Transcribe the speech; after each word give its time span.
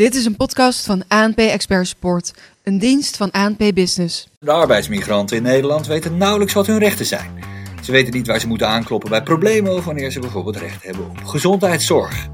Dit 0.00 0.14
is 0.14 0.24
een 0.24 0.36
podcast 0.36 0.86
van 0.86 1.02
ANP 1.08 1.38
Expert 1.38 1.86
Support, 1.86 2.34
een 2.62 2.78
dienst 2.78 3.16
van 3.16 3.30
ANP 3.30 3.58
Business. 3.74 4.28
De 4.38 4.50
arbeidsmigranten 4.50 5.36
in 5.36 5.42
Nederland 5.42 5.86
weten 5.86 6.16
nauwelijks 6.16 6.52
wat 6.52 6.66
hun 6.66 6.78
rechten 6.78 7.06
zijn. 7.06 7.44
Ze 7.82 7.92
weten 7.92 8.12
niet 8.12 8.26
waar 8.26 8.40
ze 8.40 8.46
moeten 8.46 8.68
aankloppen 8.68 9.10
bij 9.10 9.22
problemen 9.22 9.72
of 9.72 9.84
wanneer 9.84 10.10
ze 10.10 10.20
bijvoorbeeld 10.20 10.56
recht 10.56 10.82
hebben 10.82 11.10
op 11.10 11.24
gezondheidszorg. 11.24 12.28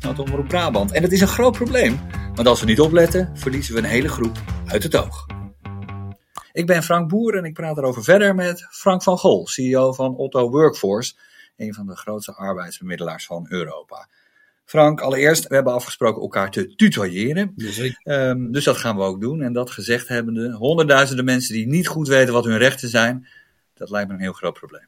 Dat 0.00 0.16
meldt 0.16 0.32
op 0.32 0.48
Brabant. 0.48 0.92
En 0.92 1.02
dat 1.02 1.12
is 1.12 1.20
een 1.20 1.28
groot 1.28 1.52
probleem, 1.52 2.00
want 2.34 2.48
als 2.48 2.60
we 2.60 2.66
niet 2.66 2.80
opletten, 2.80 3.30
verliezen 3.34 3.74
we 3.74 3.80
een 3.80 3.86
hele 3.86 4.08
groep 4.08 4.38
uit 4.66 4.82
het 4.82 4.96
oog. 4.96 5.26
Ik 6.52 6.66
ben 6.66 6.82
Frank 6.82 7.08
Boer 7.08 7.36
en 7.36 7.44
ik 7.44 7.54
praat 7.54 7.78
erover 7.78 8.04
verder 8.04 8.34
met 8.34 8.66
Frank 8.70 9.02
van 9.02 9.18
Gol, 9.18 9.46
CEO 9.46 9.92
van 9.92 10.16
Otto 10.16 10.50
Workforce, 10.50 11.14
een 11.56 11.74
van 11.74 11.86
de 11.86 11.96
grootste 11.96 12.34
arbeidsbemiddelaars 12.34 13.26
van 13.26 13.46
Europa. 13.48 14.08
Frank, 14.72 15.00
allereerst, 15.00 15.46
we 15.46 15.54
hebben 15.54 15.72
afgesproken 15.72 16.22
elkaar 16.22 16.50
te 16.50 16.74
tutoyeren. 16.74 17.54
Um, 18.04 18.52
dus 18.52 18.64
dat 18.64 18.76
gaan 18.76 18.96
we 18.96 19.02
ook 19.02 19.20
doen. 19.20 19.42
En 19.42 19.52
dat 19.52 19.70
gezegd 19.70 20.08
hebbende, 20.08 20.52
honderdduizenden 20.52 21.24
mensen 21.24 21.54
die 21.54 21.66
niet 21.66 21.86
goed 21.86 22.08
weten 22.08 22.32
wat 22.32 22.44
hun 22.44 22.58
rechten 22.58 22.88
zijn, 22.88 23.28
dat 23.74 23.90
lijkt 23.90 24.08
me 24.08 24.14
een 24.14 24.20
heel 24.20 24.32
groot 24.32 24.54
probleem. 24.54 24.86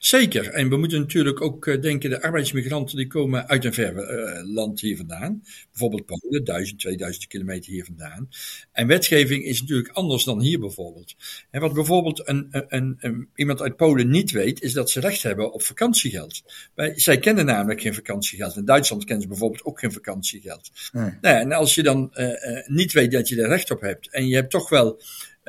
Zeker. 0.00 0.48
En 0.48 0.68
we 0.68 0.76
moeten 0.76 1.00
natuurlijk 1.00 1.40
ook 1.40 1.66
uh, 1.66 1.80
denken, 1.80 2.10
de 2.10 2.22
arbeidsmigranten 2.22 2.96
die 2.96 3.06
komen 3.06 3.48
uit 3.48 3.64
een 3.64 3.72
ver 3.72 3.94
uh, 3.94 4.54
land 4.54 4.80
hier 4.80 4.96
vandaan. 4.96 5.42
Bijvoorbeeld 5.70 6.06
Polen, 6.06 6.44
1000, 6.44 6.80
2000 6.80 7.26
kilometer 7.26 7.72
hier 7.72 7.84
vandaan. 7.84 8.28
En 8.72 8.86
wetgeving 8.86 9.44
is 9.44 9.60
natuurlijk 9.60 9.88
anders 9.88 10.24
dan 10.24 10.40
hier 10.40 10.58
bijvoorbeeld. 10.58 11.14
En 11.50 11.60
wat 11.60 11.72
bijvoorbeeld 11.72 12.28
een, 12.28 12.48
een, 12.50 12.96
een, 12.98 13.28
iemand 13.34 13.62
uit 13.62 13.76
Polen 13.76 14.10
niet 14.10 14.30
weet, 14.30 14.62
is 14.62 14.72
dat 14.72 14.90
ze 14.90 15.00
recht 15.00 15.22
hebben 15.22 15.52
op 15.52 15.62
vakantiegeld. 15.62 16.42
Wij, 16.74 16.92
zij 16.96 17.18
kennen 17.18 17.44
namelijk 17.44 17.80
geen 17.80 17.94
vakantiegeld. 17.94 18.56
In 18.56 18.64
Duitsland 18.64 19.04
kennen 19.04 19.22
ze 19.22 19.28
bijvoorbeeld 19.28 19.64
ook 19.64 19.78
geen 19.78 19.92
vakantiegeld. 19.92 20.70
Nee. 20.92 21.10
Nou, 21.20 21.40
en 21.40 21.52
als 21.52 21.74
je 21.74 21.82
dan 21.82 22.10
uh, 22.14 22.28
niet 22.66 22.92
weet 22.92 23.12
dat 23.12 23.28
je 23.28 23.42
er 23.42 23.48
recht 23.48 23.70
op 23.70 23.80
hebt 23.80 24.10
en 24.10 24.26
je 24.26 24.34
hebt 24.34 24.50
toch 24.50 24.68
wel 24.68 25.00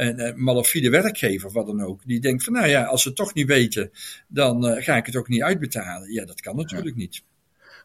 een, 0.01 0.27
een 0.27 0.43
malafide 0.43 0.89
werkgever 0.89 1.47
of 1.47 1.53
wat 1.53 1.65
dan 1.65 1.81
ook, 1.81 2.01
die 2.05 2.19
denkt 2.19 2.43
van 2.43 2.53
nou 2.53 2.67
ja, 2.67 2.83
als 2.83 3.01
ze 3.01 3.07
het 3.07 3.17
toch 3.17 3.33
niet 3.33 3.47
weten, 3.47 3.91
dan 4.27 4.65
uh, 4.65 4.83
ga 4.83 4.95
ik 4.95 5.05
het 5.05 5.15
ook 5.15 5.27
niet 5.27 5.41
uitbetalen. 5.41 6.11
Ja, 6.11 6.25
dat 6.25 6.41
kan 6.41 6.55
natuurlijk 6.55 6.95
ja. 6.95 7.01
niet. 7.01 7.23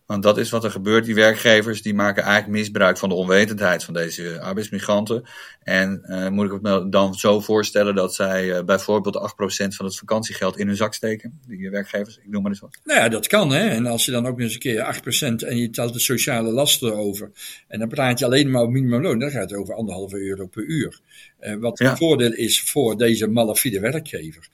Want 0.06 0.22
dat 0.22 0.38
is 0.38 0.50
wat 0.50 0.64
er 0.64 0.70
gebeurt. 0.70 1.04
Die 1.04 1.14
werkgevers 1.14 1.82
die 1.82 1.94
maken 1.94 2.22
eigenlijk 2.22 2.58
misbruik 2.58 2.98
van 2.98 3.08
de 3.08 3.14
onwetendheid 3.14 3.84
van 3.84 3.94
deze 3.94 4.40
arbeidsmigranten. 4.40 5.22
En 5.62 6.02
uh, 6.04 6.28
moet 6.28 6.46
ik 6.46 6.52
het 6.52 6.62
me 6.62 6.88
dan 6.88 7.14
zo 7.14 7.40
voorstellen 7.40 7.94
dat 7.94 8.14
zij 8.14 8.44
uh, 8.44 8.64
bijvoorbeeld 8.64 9.32
8% 9.64 9.66
van 9.68 9.86
het 9.86 9.96
vakantiegeld 9.96 10.58
in 10.58 10.66
hun 10.66 10.76
zak 10.76 10.94
steken? 10.94 11.40
Die 11.46 11.70
werkgevers, 11.70 12.16
ik 12.16 12.28
noem 12.28 12.42
maar 12.42 12.50
eens 12.50 12.60
wat. 12.60 12.78
Nou 12.84 13.00
ja, 13.00 13.08
dat 13.08 13.26
kan 13.26 13.50
hè. 13.50 13.68
En 13.68 13.86
als 13.86 14.04
je 14.04 14.10
dan 14.10 14.26
ook 14.26 14.40
eens 14.40 14.54
een 14.54 14.58
keer 14.58 15.00
8% 15.42 15.46
en 15.46 15.56
je 15.56 15.70
telt 15.70 15.92
de 15.92 16.00
sociale 16.00 16.50
lasten 16.50 16.96
over. 16.96 17.30
En 17.68 17.78
dan 17.78 17.88
praat 17.88 18.18
je 18.18 18.24
alleen 18.24 18.50
maar 18.50 18.60
over 18.60 18.72
minimumloon. 18.72 19.18
Dan 19.18 19.30
gaat 19.30 19.50
het 19.50 19.58
over 19.58 19.74
anderhalve 19.74 20.18
euro 20.18 20.46
per 20.46 20.64
uur. 20.64 21.00
Uh, 21.40 21.54
wat 21.54 21.78
ja. 21.78 21.90
een 21.90 21.96
voordeel 21.96 22.32
is 22.32 22.62
voor 22.62 22.96
deze 22.96 23.26
malafide 23.26 23.80
werkgever. 23.80 24.48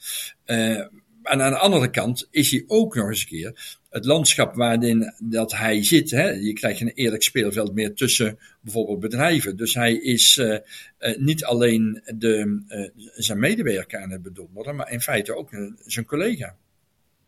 en 0.44 0.90
aan 1.22 1.50
de 1.50 1.58
andere 1.58 1.90
kant 1.90 2.28
is 2.30 2.50
hij 2.50 2.64
ook 2.66 2.94
nog 2.94 3.08
eens 3.08 3.20
een 3.20 3.26
keer 3.26 3.80
het 3.92 4.04
landschap 4.04 4.54
waarin 4.54 5.12
dat 5.18 5.52
hij 5.52 5.84
zit. 5.84 6.10
Hè, 6.10 6.30
je 6.30 6.52
krijgt 6.52 6.80
een 6.80 6.92
eerlijk 6.94 7.22
speelveld 7.22 7.74
meer 7.74 7.94
tussen 7.94 8.38
bijvoorbeeld 8.60 9.00
bedrijven. 9.00 9.56
Dus 9.56 9.74
hij 9.74 9.94
is 9.94 10.36
uh, 10.36 10.48
uh, 10.48 11.16
niet 11.16 11.44
alleen 11.44 12.02
de, 12.14 12.62
uh, 12.68 13.06
zijn 13.14 13.38
medewerker 13.38 14.00
aan 14.00 14.10
het 14.10 14.22
bedonderen, 14.22 14.76
maar 14.76 14.92
in 14.92 15.00
feite 15.00 15.36
ook 15.36 15.50
zijn 15.86 16.06
collega. 16.06 16.56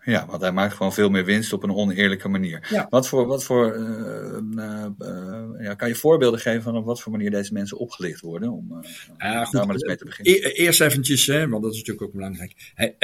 Ja, 0.04 0.26
want 0.26 0.42
hij 0.42 0.52
maakt 0.52 0.74
gewoon 0.74 0.92
veel 0.92 1.08
meer 1.08 1.24
winst 1.24 1.52
op 1.52 1.62
een 1.62 1.74
oneerlijke 1.74 2.28
manier. 2.28 2.66
Ja. 2.70 2.86
Wat 2.90 3.08
voor, 3.08 3.26
wat 3.26 3.44
voor 3.44 3.76
uh, 3.76 4.38
uh, 4.56 4.86
uh, 4.98 5.64
ja, 5.64 5.74
kan 5.74 5.88
je 5.88 5.94
voorbeelden 5.94 6.40
geven 6.40 6.62
van 6.62 6.76
op 6.76 6.84
wat 6.84 7.00
voor 7.00 7.12
manier 7.12 7.30
deze 7.30 7.52
mensen 7.52 7.78
opgelicht 7.78 8.20
worden? 8.20 8.50
Om 8.50 8.82
ja, 9.18 9.44
goed, 9.44 9.52
daar 9.52 9.66
maar 9.66 9.74
eens 9.74 9.84
mee 9.84 9.96
te 9.96 10.04
beginnen. 10.04 10.34
E 10.34 10.52
eerst 10.52 10.80
eventjes, 10.80 11.26
hè, 11.26 11.48
want 11.48 11.62
dat 11.62 11.72
is 11.72 11.78
natuurlijk 11.78 12.06
ook 12.06 12.12
belangrijk. 12.12 12.72
Hij, 12.74 12.94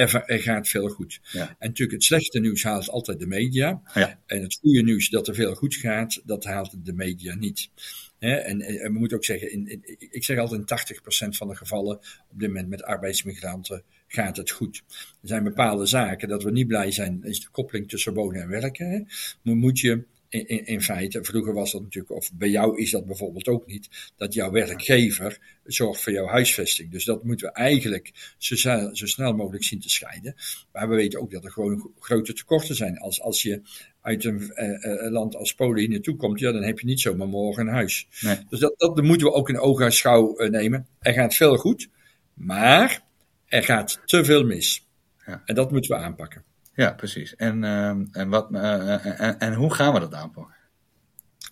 gaat 0.41 0.69
veel 0.69 0.89
goed. 0.89 1.21
Ja. 1.22 1.49
En 1.49 1.69
natuurlijk 1.69 1.93
het 1.93 2.05
slechte 2.05 2.41
nieuws 2.41 2.62
haalt 2.62 2.89
altijd 2.89 3.19
de 3.19 3.27
media. 3.27 3.81
Ja. 3.94 4.19
En 4.27 4.43
het 4.43 4.59
goede 4.60 4.83
nieuws 4.83 5.09
dat 5.09 5.28
er 5.28 5.34
veel 5.34 5.55
goed 5.55 5.75
gaat, 5.75 6.21
dat 6.25 6.44
haalt 6.44 6.84
de 6.84 6.93
media 6.93 7.34
niet. 7.34 7.71
He, 8.19 8.34
en, 8.34 8.60
en, 8.60 8.93
we 8.93 8.99
moeten 8.99 9.16
ook 9.16 9.25
zeggen, 9.25 9.53
in, 9.53 9.69
in, 9.69 9.97
ik 10.10 10.25
zeg 10.25 10.39
altijd 10.39 10.71
in 10.71 10.97
80% 11.34 11.37
van 11.37 11.49
de 11.49 11.56
gevallen 11.56 11.97
op 12.28 12.41
dit 12.41 12.49
moment 12.49 12.69
met 12.69 12.83
arbeidsmigranten 12.83 13.84
gaat 14.12 14.37
het 14.37 14.50
goed. 14.50 14.82
Er 15.22 15.28
zijn 15.28 15.44
bepaalde 15.44 15.87
zaken 15.87 16.28
dat 16.28 16.43
we 16.43 16.50
niet 16.50 16.66
blij 16.66 16.91
zijn, 16.91 17.25
is 17.25 17.41
de 17.41 17.48
koppeling 17.50 17.88
tussen 17.88 18.15
wonen 18.15 18.43
en 18.43 18.48
werken. 18.48 18.91
Hè. 18.91 19.00
Dan 19.43 19.59
moet 19.59 19.81
je 19.81 20.04
in, 20.28 20.48
in, 20.48 20.66
in, 20.66 20.82
feite, 20.82 21.25
vroeger 21.25 21.54
was 21.54 21.72
dat 21.72 21.82
natuurlijk, 21.82 22.15
of 22.15 22.32
bij 22.32 22.48
jou 22.48 22.81
is 22.81 22.91
dat 22.91 23.06
bijvoorbeeld 23.06 23.48
ook 23.48 23.66
niet, 23.66 24.12
dat 24.16 24.34
jouw 24.34 24.50
werkgever 24.50 25.38
zorgt 25.65 26.03
voor 26.03 26.12
jouw 26.12 26.26
huisvesting. 26.26 26.91
Dus 26.91 27.04
dat 27.04 27.25
moeten 27.25 27.47
we 27.47 27.53
eigenlijk 27.53 28.34
zo, 28.38 28.56
zo 28.93 29.06
snel 29.06 29.34
mogelijk 29.34 29.65
zien 29.65 29.81
te 29.81 29.88
scheiden. 29.88 30.34
Maar 30.72 30.88
we 30.88 30.94
weten 30.94 31.21
ook 31.21 31.31
dat 31.31 31.44
er 31.44 31.50
gewoon 31.50 31.91
grote 31.98 32.32
tekorten 32.32 32.75
zijn. 32.75 32.98
Als, 32.98 33.21
als 33.21 33.42
je 33.42 33.62
uit 34.00 34.25
een 34.25 34.53
uh, 34.54 35.10
land 35.10 35.37
als 35.37 35.54
Polen 35.54 35.78
hier 35.81 35.88
naartoe 35.88 36.16
komt, 36.16 36.41
ja, 36.41 36.53
dan 36.53 36.62
heb 36.62 36.78
je 36.78 36.87
niet 36.87 37.00
zomaar 37.00 37.28
morgen 37.28 37.66
een 37.66 37.72
huis. 37.72 38.06
Nee. 38.21 38.37
Dus 38.48 38.60
dat, 38.60 38.75
dat 38.77 39.03
moeten 39.03 39.27
we 39.27 39.32
ook 39.32 39.48
in 39.48 39.59
ogenschouw 39.59 40.41
uh, 40.41 40.50
nemen. 40.50 40.87
Er 41.00 41.12
gaat 41.12 41.34
veel 41.34 41.56
goed, 41.56 41.88
maar 42.34 43.09
er 43.50 43.62
gaat 43.62 44.00
te 44.05 44.25
veel 44.25 44.44
mis. 44.44 44.88
Ja. 45.27 45.43
En 45.44 45.55
dat 45.55 45.71
moeten 45.71 45.97
we 45.97 46.03
aanpakken. 46.03 46.44
Ja, 46.75 46.93
precies. 46.93 47.37
En, 47.37 47.62
uh, 47.62 47.88
en, 48.12 48.28
wat, 48.28 48.50
uh, 48.50 49.21
en, 49.21 49.38
en, 49.38 49.55
hoe 49.55 49.75
gaan 49.75 49.93
we 49.93 50.00
dat 50.00 50.15
aanpakken? 50.15 50.55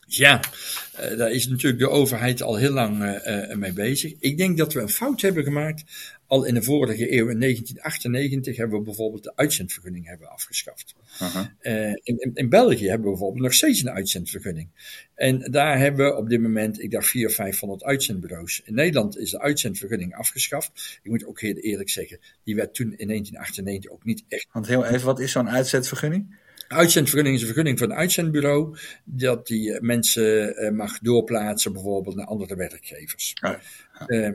Ja, 0.09 0.41
uh, 1.01 1.19
daar 1.19 1.31
is 1.31 1.49
natuurlijk 1.49 1.83
de 1.83 1.89
overheid 1.89 2.43
al 2.43 2.57
heel 2.57 2.73
lang 2.73 3.03
uh, 3.03 3.55
mee 3.55 3.73
bezig. 3.73 4.15
Ik 4.19 4.39
denk 4.39 4.59
dat 4.59 4.73
we 4.73 4.81
een 4.81 4.89
fout 4.89 5.21
hebben 5.21 5.45
gemaakt. 5.45 5.85
Al 6.27 6.45
in 6.45 6.55
de 6.55 6.63
vorige 6.63 7.13
eeuw, 7.13 7.29
in 7.29 7.41
1998, 7.41 8.57
hebben 8.57 8.79
we 8.79 8.85
bijvoorbeeld 8.85 9.23
de 9.23 9.33
uitzendvergunning 9.37 10.07
hebben 10.07 10.31
afgeschaft. 10.31 10.95
Uh 11.23 11.35
-huh. 11.35 11.47
uh, 11.63 11.93
in, 12.03 12.31
in, 12.35 12.49
België 12.49 12.89
hebben 12.89 13.05
we 13.05 13.11
bijvoorbeeld 13.11 13.43
nog 13.43 13.55
steeds 13.55 13.81
een 13.81 13.91
uitzendvergunning. 13.91 14.69
En 15.15 15.51
daar 15.51 15.79
hebben 15.79 16.07
we 16.07 16.17
op 16.17 16.29
dit 16.29 16.41
moment, 16.41 16.83
ik 16.83 16.91
dacht, 16.91 17.07
400, 17.07 17.41
500 17.41 17.85
uitzendbureaus. 17.85 18.63
In 18.65 18.75
Nederland 18.75 19.19
is 19.19 19.31
de 19.31 19.41
uitzendvergunning 19.41 20.15
afgeschaft. 20.15 21.01
Ik 21.03 21.11
moet 21.11 21.27
ook 21.27 21.41
heel 21.41 21.55
eerlijk 21.55 21.91
zeggen, 21.91 22.19
die 22.45 22.55
werd 22.55 22.75
toen 22.75 22.95
in 22.97 23.07
1998 23.07 23.91
ook 23.91 24.05
niet 24.05 24.25
echt. 24.29 24.47
Want 24.53 24.67
heel 24.67 24.85
even, 24.85 25.07
wat 25.07 25.21
is 25.21 25.33
zo'n 25.33 25.51
uitzendvergunning? 25.51 26.37
Uitzendvergunning 26.69 27.35
is 27.35 27.41
een 27.41 27.47
vergunning 27.47 27.79
van 27.79 27.91
een 27.91 27.97
uitzendbureau, 27.97 28.77
dat 29.05 29.47
die 29.47 29.81
mensen 29.81 30.63
uh, 30.63 30.71
mag 30.71 30.99
doorplaatsen 30.99 31.73
bijvoorbeeld 31.73 32.17
naar 32.17 32.27
andere 32.27 32.57
werkgevers. 32.57 33.35
Ah, 33.41 33.55
ja. 33.99 34.09
Uh, 34.09 34.33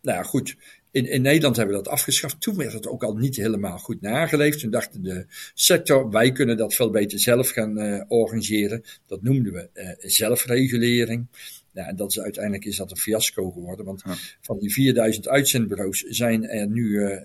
nou 0.00 0.24
goed. 0.24 0.56
In, 0.90 1.10
in 1.10 1.22
Nederland 1.22 1.56
hebben 1.56 1.76
we 1.76 1.82
dat 1.82 1.92
afgeschaft. 1.92 2.40
Toen 2.40 2.56
werd 2.56 2.72
het 2.72 2.86
ook 2.86 3.04
al 3.04 3.16
niet 3.16 3.36
helemaal 3.36 3.78
goed 3.78 4.00
nageleefd. 4.00 4.60
Toen 4.60 4.70
dacht 4.70 5.04
de 5.04 5.26
sector, 5.54 6.10
wij 6.10 6.32
kunnen 6.32 6.56
dat 6.56 6.74
veel 6.74 6.90
beter 6.90 7.18
zelf 7.18 7.50
gaan 7.50 7.78
uh, 7.78 8.02
organiseren. 8.08 8.84
Dat 9.06 9.22
noemden 9.22 9.52
we 9.52 9.68
uh, 9.74 9.90
zelfregulering. 9.98 11.26
Ja, 11.72 11.86
en 11.86 11.96
dat 11.96 12.10
is, 12.10 12.20
uiteindelijk 12.20 12.64
is 12.64 12.76
dat 12.76 12.90
een 12.90 12.96
fiasco 12.96 13.50
geworden. 13.50 13.84
Want 13.84 14.02
ja. 14.04 14.14
van 14.40 14.58
die 14.58 14.72
4000 14.72 15.28
uitzendbureaus 15.28 16.00
zijn 16.00 16.48
er 16.48 16.68
nu 16.68 16.84
uh, 16.84 17.18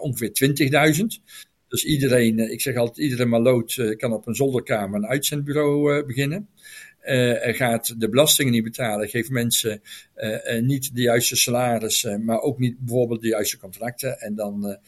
ongeveer 0.00 0.30
20.000. 1.00 1.06
Dus 1.70 1.84
iedereen, 1.84 2.38
ik 2.38 2.60
zeg 2.60 2.76
altijd, 2.76 2.98
iedere 2.98 3.24
maloot 3.24 3.94
kan 3.96 4.12
op 4.12 4.26
een 4.26 4.34
zolderkamer 4.34 4.96
een 4.98 5.06
uitzendbureau 5.06 6.04
beginnen. 6.04 6.48
Uh, 7.04 7.46
er 7.46 7.54
gaat 7.54 8.00
de 8.00 8.08
belastingen 8.08 8.52
niet 8.52 8.64
betalen, 8.64 9.08
geeft 9.08 9.30
mensen 9.30 9.82
uh, 10.16 10.56
uh, 10.56 10.62
niet 10.62 10.94
de 10.94 11.02
juiste 11.02 11.36
salaris, 11.36 12.04
maar 12.20 12.40
ook 12.40 12.58
niet 12.58 12.78
bijvoorbeeld 12.78 13.20
de 13.20 13.28
juiste 13.28 13.58
contracten. 13.58 14.18
En 14.18 14.34
dan 14.34 14.78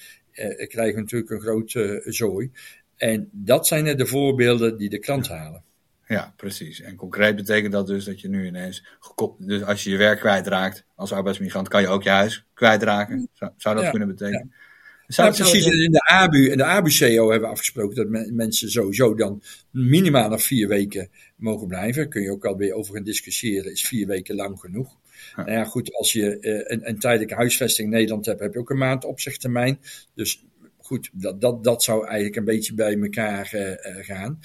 krijgen 0.68 0.94
we 0.94 1.00
natuurlijk 1.00 1.30
een 1.30 1.40
grote 1.40 2.02
zooi. 2.04 2.50
En 2.96 3.28
dat 3.32 3.66
zijn 3.66 3.96
de 3.96 4.06
voorbeelden 4.06 4.78
die 4.78 4.88
de 4.88 4.98
krant 4.98 5.26
ja. 5.26 5.36
halen. 5.36 5.62
Ja, 6.06 6.34
precies. 6.36 6.80
En 6.80 6.96
concreet 6.96 7.36
betekent 7.36 7.72
dat 7.72 7.86
dus 7.86 8.04
dat 8.04 8.20
je 8.20 8.28
nu 8.28 8.46
ineens 8.46 8.84
gekoppeld, 9.00 9.48
dus 9.48 9.62
als 9.62 9.84
je 9.84 9.90
je 9.90 9.96
werk 9.96 10.18
kwijtraakt 10.18 10.84
als 10.94 11.12
arbeidsmigrant, 11.12 11.68
kan 11.68 11.80
je 11.80 11.88
ook 11.88 12.02
je 12.02 12.10
huis 12.10 12.46
kwijtraken. 12.54 13.28
Zou, 13.32 13.50
zou 13.56 13.74
dat 13.74 13.84
ja, 13.84 13.90
kunnen 13.90 14.08
betekenen? 14.08 14.50
Ja. 14.50 14.70
Zou 15.12 15.34
precies. 15.34 15.66
In 15.66 15.92
de 15.92 16.08
ABU, 16.10 16.50
in 16.50 16.56
de 16.56 16.64
ABU-CO 16.64 17.30
hebben 17.30 17.48
we 17.48 17.54
afgesproken 17.54 17.96
dat 17.96 18.08
me, 18.08 18.32
mensen 18.32 18.70
sowieso 18.70 19.14
dan 19.14 19.42
minimaal 19.70 20.28
nog 20.28 20.42
vier 20.42 20.68
weken 20.68 21.10
mogen 21.36 21.66
blijven. 21.66 22.08
Kun 22.08 22.22
je 22.22 22.30
ook 22.30 22.44
alweer 22.44 22.74
over 22.74 22.94
gaan 22.94 23.04
discussiëren, 23.04 23.72
is 23.72 23.86
vier 23.86 24.06
weken 24.06 24.34
lang 24.34 24.60
genoeg? 24.60 24.96
Ja. 25.36 25.44
Nou 25.44 25.58
ja, 25.58 25.64
goed, 25.64 25.94
als 25.94 26.12
je 26.12 26.38
uh, 26.40 26.60
een, 26.64 26.88
een, 26.88 26.98
tijdelijke 26.98 27.34
huisvesting 27.34 27.88
in 27.88 27.94
Nederland 27.94 28.26
hebt, 28.26 28.40
heb 28.40 28.52
je 28.52 28.58
ook 28.58 28.70
een 28.70 28.78
maand 28.78 29.04
opzichttermijn. 29.04 29.78
Dus 30.14 30.44
goed, 30.78 31.10
dat, 31.12 31.40
dat, 31.40 31.64
dat 31.64 31.82
zou 31.82 32.06
eigenlijk 32.06 32.36
een 32.36 32.44
beetje 32.44 32.74
bij 32.74 33.00
elkaar 33.00 33.50
uh, 33.54 33.68
uh, 33.68 33.76
gaan. 34.04 34.40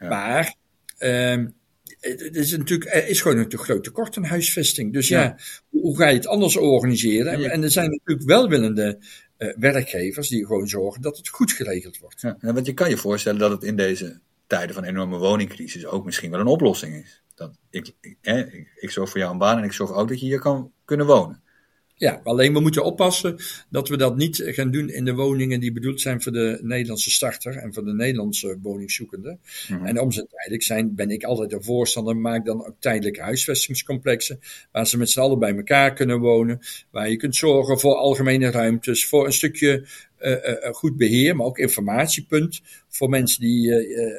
Ja. 0.00 0.08
Maar 0.08 0.54
um, 0.98 1.54
het 2.00 2.36
is 2.36 2.56
natuurlijk, 2.56 2.94
er 2.94 3.08
is 3.08 3.20
gewoon 3.20 3.38
een 3.38 3.48
te 3.48 3.58
groot 3.58 3.84
tekort 3.84 4.16
aan 4.16 4.24
huisvesting. 4.24 4.92
Dus 4.92 5.08
ja, 5.08 5.22
ja 5.22 5.36
hoe 5.70 5.96
ga 5.96 6.08
je 6.08 6.14
het 6.14 6.26
anders 6.26 6.56
organiseren? 6.56 7.32
En, 7.32 7.50
en 7.50 7.62
er 7.62 7.70
zijn 7.70 7.90
natuurlijk 7.90 8.28
welwillende 8.28 8.98
uh, 9.38 9.54
werkgevers 9.56 10.28
die 10.28 10.46
gewoon 10.46 10.68
zorgen 10.68 11.02
dat 11.02 11.16
het 11.16 11.28
goed 11.28 11.52
geregeld 11.52 11.98
wordt. 11.98 12.20
Ja, 12.20 12.36
want 12.40 12.66
je 12.66 12.74
kan 12.74 12.88
je 12.88 12.96
voorstellen 12.96 13.40
dat 13.40 13.50
het 13.50 13.62
in 13.62 13.76
deze 13.76 14.20
tijden 14.46 14.74
van 14.74 14.84
enorme 14.84 15.18
woningcrisis 15.18 15.86
ook 15.86 16.04
misschien 16.04 16.30
wel 16.30 16.40
een 16.40 16.46
oplossing 16.46 16.94
is. 16.94 17.22
dat 17.34 17.58
ik, 17.70 17.92
ik, 18.00 18.16
hè, 18.20 18.40
ik, 18.40 18.72
ik 18.74 18.90
zorg 18.90 19.10
voor 19.10 19.18
jou 19.18 19.32
een 19.32 19.38
baan 19.38 19.58
en 19.58 19.64
ik 19.64 19.72
zorg 19.72 19.92
ook 19.92 20.08
dat 20.08 20.20
je 20.20 20.26
hier 20.26 20.40
kan 20.40 20.72
kunnen 20.84 21.06
wonen. 21.06 21.42
Ja, 21.98 22.20
alleen 22.24 22.52
we 22.52 22.60
moeten 22.60 22.84
oppassen 22.84 23.36
dat 23.70 23.88
we 23.88 23.96
dat 23.96 24.16
niet 24.16 24.42
gaan 24.44 24.70
doen 24.70 24.88
in 24.88 25.04
de 25.04 25.14
woningen 25.14 25.60
die 25.60 25.72
bedoeld 25.72 26.00
zijn 26.00 26.22
voor 26.22 26.32
de 26.32 26.58
Nederlandse 26.62 27.10
starter 27.10 27.56
en 27.56 27.74
voor 27.74 27.84
de 27.84 27.94
Nederlandse 27.94 28.58
woningzoekende. 28.62 29.38
Mm 29.68 29.76
-hmm. 29.76 29.86
En 29.86 30.00
om 30.00 30.12
ze 30.12 30.26
tijdelijk 30.26 30.62
zijn, 30.62 30.94
ben 30.94 31.10
ik 31.10 31.24
altijd 31.24 31.52
een 31.52 31.62
voorstander. 31.62 32.16
Maak 32.16 32.44
dan 32.44 32.66
ook 32.66 32.74
tijdelijke 32.78 33.22
huisvestingscomplexen 33.22 34.40
waar 34.72 34.86
ze 34.86 34.98
met 34.98 35.10
z'n 35.10 35.20
allen 35.20 35.38
bij 35.38 35.56
elkaar 35.56 35.92
kunnen 35.92 36.18
wonen. 36.18 36.60
Waar 36.90 37.10
je 37.10 37.16
kunt 37.16 37.36
zorgen 37.36 37.80
voor 37.80 37.94
algemene 37.94 38.50
ruimtes, 38.50 39.06
voor 39.06 39.26
een 39.26 39.32
stukje 39.32 39.86
goed 40.72 40.96
beheer, 40.96 41.36
maar 41.36 41.46
ook 41.46 41.58
informatiepunt 41.58 42.60
voor 42.88 43.08
mensen 43.08 43.40
die 43.40 43.72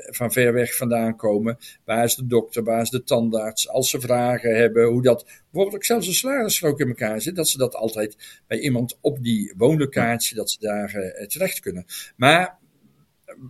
van 0.09 0.31
ver 0.31 0.54
weg 0.54 0.75
vandaan 0.75 1.15
komen. 1.15 1.57
Waar 1.86 2.04
is 2.04 2.15
de 2.15 2.27
dokter, 2.27 2.63
waar 2.63 2.81
is 2.81 2.89
de 2.89 3.04
tandarts? 3.04 3.69
Als 3.69 3.89
ze 3.89 4.00
vragen 4.00 4.56
hebben 4.56 4.88
hoe 4.88 5.01
dat, 5.01 5.24
bijvoorbeeld 5.24 5.75
ook 5.75 5.86
zelfs 5.86 6.07
een 6.07 6.13
salarisstrook 6.13 6.80
in 6.80 6.88
elkaar 6.88 7.21
zit, 7.21 7.36
dat 7.36 7.50
ze 7.50 7.57
dat 7.57 7.75
altijd 7.75 8.42
bij 8.48 8.59
iemand 8.59 8.98
op 9.01 9.24
die 9.24 9.54
woonlocatie, 9.57 10.36
dat 10.36 10.50
ze 10.50 10.57
daar 10.59 10.92
terecht 11.27 11.59
kunnen. 11.59 11.86
Maar 12.15 12.57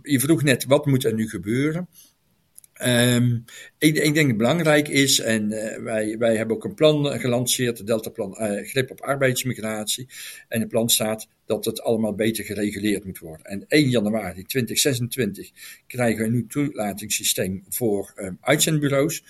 je 0.02 0.20
vroeg 0.20 0.42
net, 0.42 0.64
wat 0.64 0.86
moet 0.86 1.04
er 1.04 1.14
nu 1.14 1.28
gebeuren? 1.28 1.88
Um, 2.84 3.44
ik, 3.78 4.14
denk 4.14 4.28
dat 4.28 4.36
belangrijk 4.36 4.88
is, 4.88 5.20
en 5.20 5.52
uh, 5.52 5.76
wij, 5.76 6.18
wij 6.18 6.36
hebben 6.36 6.56
ook 6.56 6.64
een 6.64 6.74
plan 6.74 7.20
gelanceerd, 7.20 7.78
het 7.78 7.86
Deltaplan 7.86 8.36
uh, 8.40 8.68
Grip 8.68 8.90
op 8.90 9.00
arbeidsmigratie. 9.00 10.08
En 10.48 10.60
het 10.60 10.68
plan 10.68 10.88
staat 10.88 11.28
dat 11.46 11.64
het 11.64 11.82
allemaal 11.82 12.14
beter 12.14 12.44
gereguleerd 12.44 13.04
moet 13.04 13.18
worden. 13.18 13.46
En 13.46 13.64
1 13.68 13.88
januari 13.88 14.44
2026 14.44 15.50
krijgen 15.86 16.18
we 16.18 16.24
een 16.24 16.32
nieuw 16.32 16.46
toelatingssysteem 16.46 17.64
voor 17.68 18.12
um, 18.16 18.38
uitzendbureaus. 18.40 19.22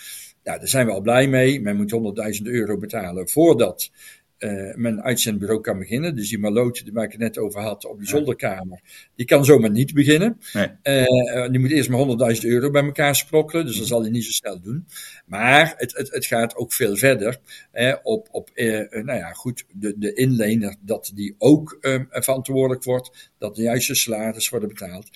Nou, 0.44 0.58
daar 0.58 0.68
zijn 0.68 0.86
we 0.86 0.92
al 0.92 1.00
blij 1.00 1.28
mee. 1.28 1.60
Men 1.60 1.76
moet 1.76 2.38
100.000 2.38 2.42
euro 2.42 2.78
betalen 2.78 3.28
voordat 3.28 3.90
uh, 4.38 4.74
mijn 4.74 5.02
uitzendbureau 5.02 5.60
kan 5.60 5.78
beginnen. 5.78 6.14
Dus 6.16 6.28
die 6.28 6.38
maloot 6.38 6.84
waar 6.92 7.04
ik 7.04 7.10
het 7.10 7.20
net 7.20 7.38
over 7.38 7.60
had 7.60 7.84
op 7.84 7.98
die 7.98 8.08
zolderkamer, 8.08 8.80
die 9.14 9.26
kan 9.26 9.44
zomaar 9.44 9.70
niet 9.70 9.94
beginnen. 9.94 10.40
Nee. 10.52 10.68
Uh, 10.82 11.48
die 11.50 11.58
moet 11.58 11.70
eerst 11.70 11.88
maar 11.88 12.34
100.000 12.34 12.40
euro 12.40 12.70
bij 12.70 12.82
elkaar 12.82 13.16
sprokkelen, 13.16 13.66
dus 13.66 13.78
dat 13.78 13.86
zal 13.86 14.00
hij 14.00 14.10
niet 14.10 14.24
zo 14.24 14.30
snel 14.30 14.60
doen. 14.60 14.86
Maar 15.26 15.74
het, 15.76 15.96
het, 15.96 16.12
het 16.12 16.26
gaat 16.26 16.56
ook 16.56 16.72
veel 16.72 16.96
verder 16.96 17.38
eh, 17.72 17.96
op, 18.02 18.28
op 18.30 18.50
nou 18.90 19.18
ja, 19.18 19.32
goed, 19.32 19.64
de, 19.72 19.94
de 19.98 20.12
inlener, 20.12 20.76
dat 20.80 21.10
die 21.14 21.34
ook 21.38 21.78
verantwoordelijk 22.10 22.84
wordt, 22.84 23.30
dat 23.38 23.56
de 23.56 23.62
juiste 23.62 23.94
salaris 23.94 24.48
worden 24.48 24.68
betaald. 24.68 25.08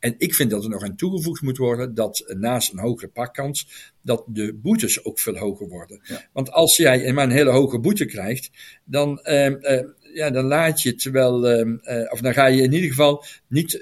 En 0.00 0.14
ik 0.18 0.34
vind 0.34 0.50
dat 0.50 0.64
er 0.64 0.70
nog 0.70 0.82
aan 0.82 0.96
toegevoegd 0.96 1.42
moet 1.42 1.56
worden 1.56 1.94
dat 1.94 2.34
naast 2.38 2.72
een 2.72 2.78
hogere 2.78 3.08
pakkans, 3.08 3.92
dat 4.02 4.24
de 4.26 4.54
boetes 4.54 5.04
ook 5.04 5.18
veel 5.18 5.36
hoger 5.36 5.68
worden. 5.68 6.00
Ja. 6.02 6.28
Want 6.32 6.50
als 6.50 6.76
jij 6.76 7.12
maar 7.12 7.24
een 7.24 7.30
hele 7.30 7.50
hoge 7.50 7.78
boete 7.78 8.04
krijgt, 8.04 8.50
dan, 8.84 9.20
uh, 9.24 9.46
uh, 9.46 9.82
ja, 10.14 10.30
dan 10.30 10.44
laat 10.44 10.82
je 10.82 10.90
het 10.90 11.02
wel, 11.02 11.64
uh, 11.66 12.12
of 12.12 12.20
dan 12.20 12.32
ga 12.32 12.46
je 12.46 12.62
in 12.62 12.72
ieder 12.72 12.88
geval 12.88 13.24
niet 13.46 13.72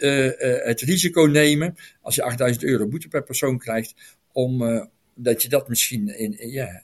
het 0.64 0.80
risico 0.80 1.22
nemen, 1.22 1.76
als 2.00 2.14
je 2.14 2.22
8000 2.22 2.64
euro 2.64 2.86
boete 2.86 3.08
per 3.08 3.22
persoon 3.22 3.58
krijgt, 3.58 3.94
om 4.32 4.88
dat 5.14 5.42
je 5.42 5.48
dat 5.48 5.68
misschien 5.68 6.18
in, 6.18 6.50
ja, 6.50 6.82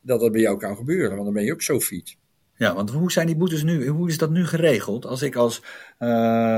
dat 0.00 0.20
dat 0.20 0.32
bij 0.32 0.40
jou 0.40 0.58
kan 0.58 0.76
gebeuren, 0.76 1.10
want 1.10 1.24
dan 1.24 1.32
ben 1.32 1.44
je 1.44 1.52
ook 1.52 1.62
zo 1.62 1.80
fiet. 1.80 2.16
Ja, 2.54 2.74
want 2.74 2.90
hoe 2.90 3.12
zijn 3.12 3.26
die 3.26 3.36
boetes 3.36 3.62
nu? 3.62 3.86
Hoe 3.86 4.08
is 4.08 4.18
dat 4.18 4.30
nu 4.30 4.46
geregeld? 4.46 5.06
Als 5.06 5.22
ik 5.22 5.36
als 5.36 5.62
uh, 5.98 6.08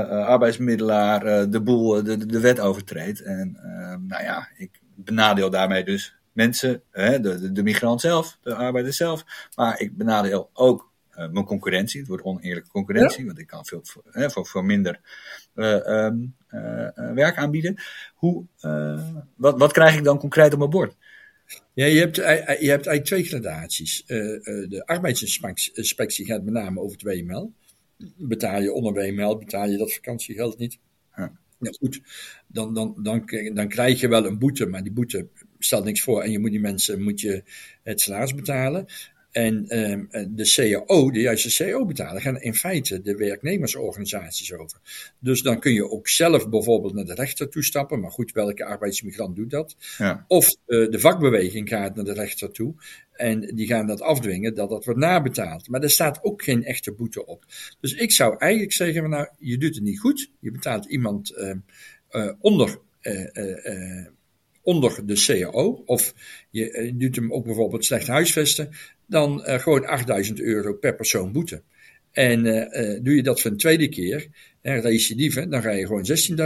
arbeidsmiddelaar 0.09 1.25
uh, 1.25 1.51
de 1.51 1.61
boel, 1.61 2.03
de, 2.03 2.25
de 2.25 2.39
wet 2.39 2.59
overtreed. 2.59 3.21
En 3.21 3.57
uh, 3.57 3.95
nou 4.07 4.23
ja, 4.23 4.47
ik 4.57 4.79
benadeel 4.95 5.49
daarmee 5.49 5.83
dus 5.83 6.15
mensen, 6.31 6.81
hè, 6.91 7.19
de, 7.19 7.39
de, 7.39 7.51
de 7.51 7.63
migrant 7.63 8.01
zelf, 8.01 8.37
de 8.41 8.55
arbeider 8.55 8.93
zelf. 8.93 9.25
Maar 9.55 9.79
ik 9.79 9.97
benadeel 9.97 10.49
ook 10.53 10.91
mijn 11.15 11.45
concurrentie. 11.45 11.99
Het 11.99 12.09
wordt 12.09 12.23
oneerlijke 12.23 12.69
concurrentie, 12.69 13.19
ja. 13.19 13.25
want 13.25 13.39
ik 13.39 13.47
kan 13.47 13.65
veel 13.65 13.79
voor, 13.83 14.03
hè, 14.11 14.29
voor, 14.29 14.45
voor 14.45 14.65
minder 14.65 14.99
um, 15.53 16.35
werk 17.13 17.37
aanbieden. 17.37 17.75
Hoe, 18.13 18.45
wat, 19.35 19.57
wat 19.57 19.71
krijg 19.71 19.95
ik 19.97 20.03
dan 20.03 20.19
concreet 20.19 20.53
op 20.53 20.59
mijn 20.59 20.69
bord? 20.69 20.95
Ja, 21.75 21.85
je 21.85 21.99
hebt, 21.99 22.15
je 22.15 22.23
hebt 22.69 22.87
eigenlijk 22.87 23.05
twee 23.05 23.23
gradaties. 23.23 24.03
Uh, 24.07 24.17
de 24.69 24.83
arbeidsinspectie 24.85 26.25
gaat 26.25 26.43
met 26.43 26.53
name 26.53 26.81
over 26.81 26.97
het 26.97 27.01
WML. 27.01 27.53
Betaal 28.17 28.61
je 28.61 28.73
onder 28.73 28.93
WML, 28.93 29.37
betaal 29.37 29.69
je 29.69 29.77
dat 29.77 29.93
vakantiegeld 29.93 30.57
niet. 30.57 30.79
Ja. 31.15 31.39
Nou 31.59 31.75
goed, 31.75 32.01
dan, 32.47 32.73
dan, 32.73 32.95
dan, 33.03 33.25
dan 33.53 33.67
krijg 33.67 33.99
je 33.99 34.07
wel 34.07 34.25
een 34.25 34.39
boete, 34.39 34.65
maar 34.65 34.83
die 34.83 34.91
boete 34.91 35.27
stelt 35.59 35.83
niks 35.83 36.01
voor. 36.01 36.21
En 36.21 36.31
je 36.31 36.39
moet 36.39 36.51
die 36.51 36.59
mensen 36.59 37.01
moet 37.01 37.21
je 37.21 37.43
het 37.83 38.01
salaris 38.01 38.35
betalen. 38.35 38.85
En 39.35 39.79
um, 39.91 40.07
de 40.35 40.53
CAO, 40.53 41.11
de 41.11 41.19
juiste 41.19 41.63
CAO 41.63 41.85
betalen, 41.85 42.21
gaan 42.21 42.41
in 42.41 42.55
feite 42.55 43.01
de 43.01 43.15
werknemersorganisaties 43.15 44.53
over. 44.53 44.79
Dus 45.19 45.41
dan 45.41 45.59
kun 45.59 45.73
je 45.73 45.89
ook 45.89 46.07
zelf 46.07 46.49
bijvoorbeeld 46.49 46.93
naar 46.93 47.05
de 47.05 47.13
rechter 47.13 47.49
toestappen. 47.49 47.99
Maar 47.99 48.11
goed, 48.11 48.31
welke 48.31 48.65
arbeidsmigrant 48.65 49.35
doet 49.35 49.49
dat? 49.49 49.75
Ja. 49.97 50.25
Of 50.27 50.55
uh, 50.67 50.89
de 50.89 50.99
vakbeweging 50.99 51.69
gaat 51.69 51.95
naar 51.95 52.05
de 52.05 52.13
rechter 52.13 52.51
toe. 52.51 52.73
En 53.11 53.55
die 53.55 53.67
gaan 53.67 53.87
dat 53.87 54.01
afdwingen 54.01 54.55
dat 54.55 54.69
dat 54.69 54.85
wordt 54.85 54.99
nabetaald. 54.99 55.69
Maar 55.69 55.81
er 55.81 55.89
staat 55.89 56.23
ook 56.23 56.43
geen 56.43 56.63
echte 56.63 56.91
boete 56.91 57.25
op. 57.25 57.45
Dus 57.79 57.93
ik 57.93 58.11
zou 58.11 58.37
eigenlijk 58.37 58.73
zeggen, 58.73 59.09
nou, 59.09 59.27
je 59.37 59.57
doet 59.57 59.75
het 59.75 59.83
niet 59.83 59.99
goed. 59.99 60.31
Je 60.39 60.51
betaalt 60.51 60.85
iemand 60.85 61.31
uh, 61.31 61.53
uh, 62.11 62.31
onder 62.39 62.79
onder 64.65 65.05
de 65.05 65.13
CAO, 65.25 65.83
of 65.85 66.13
je, 66.49 66.81
je 66.85 66.97
doet 66.97 67.15
hem 67.15 67.33
ook 67.33 67.45
bijvoorbeeld 67.45 67.85
slecht 67.85 68.07
huisvesten, 68.07 68.69
dan 69.05 69.43
uh, 69.45 69.59
gewoon 69.59 69.85
8000 69.85 70.39
euro 70.39 70.73
per 70.73 70.95
persoon 70.95 71.31
boete. 71.31 71.61
En 72.11 72.45
uh, 72.45 72.55
uh, 72.55 72.99
doe 73.03 73.15
je 73.15 73.23
dat 73.23 73.41
voor 73.41 73.51
een 73.51 73.57
tweede 73.57 73.89
keer, 73.89 74.27
en 74.61 74.81
recidive, 74.81 75.47
dan 75.47 75.61
ga 75.61 75.71
je 75.71 75.85
gewoon 75.85 76.05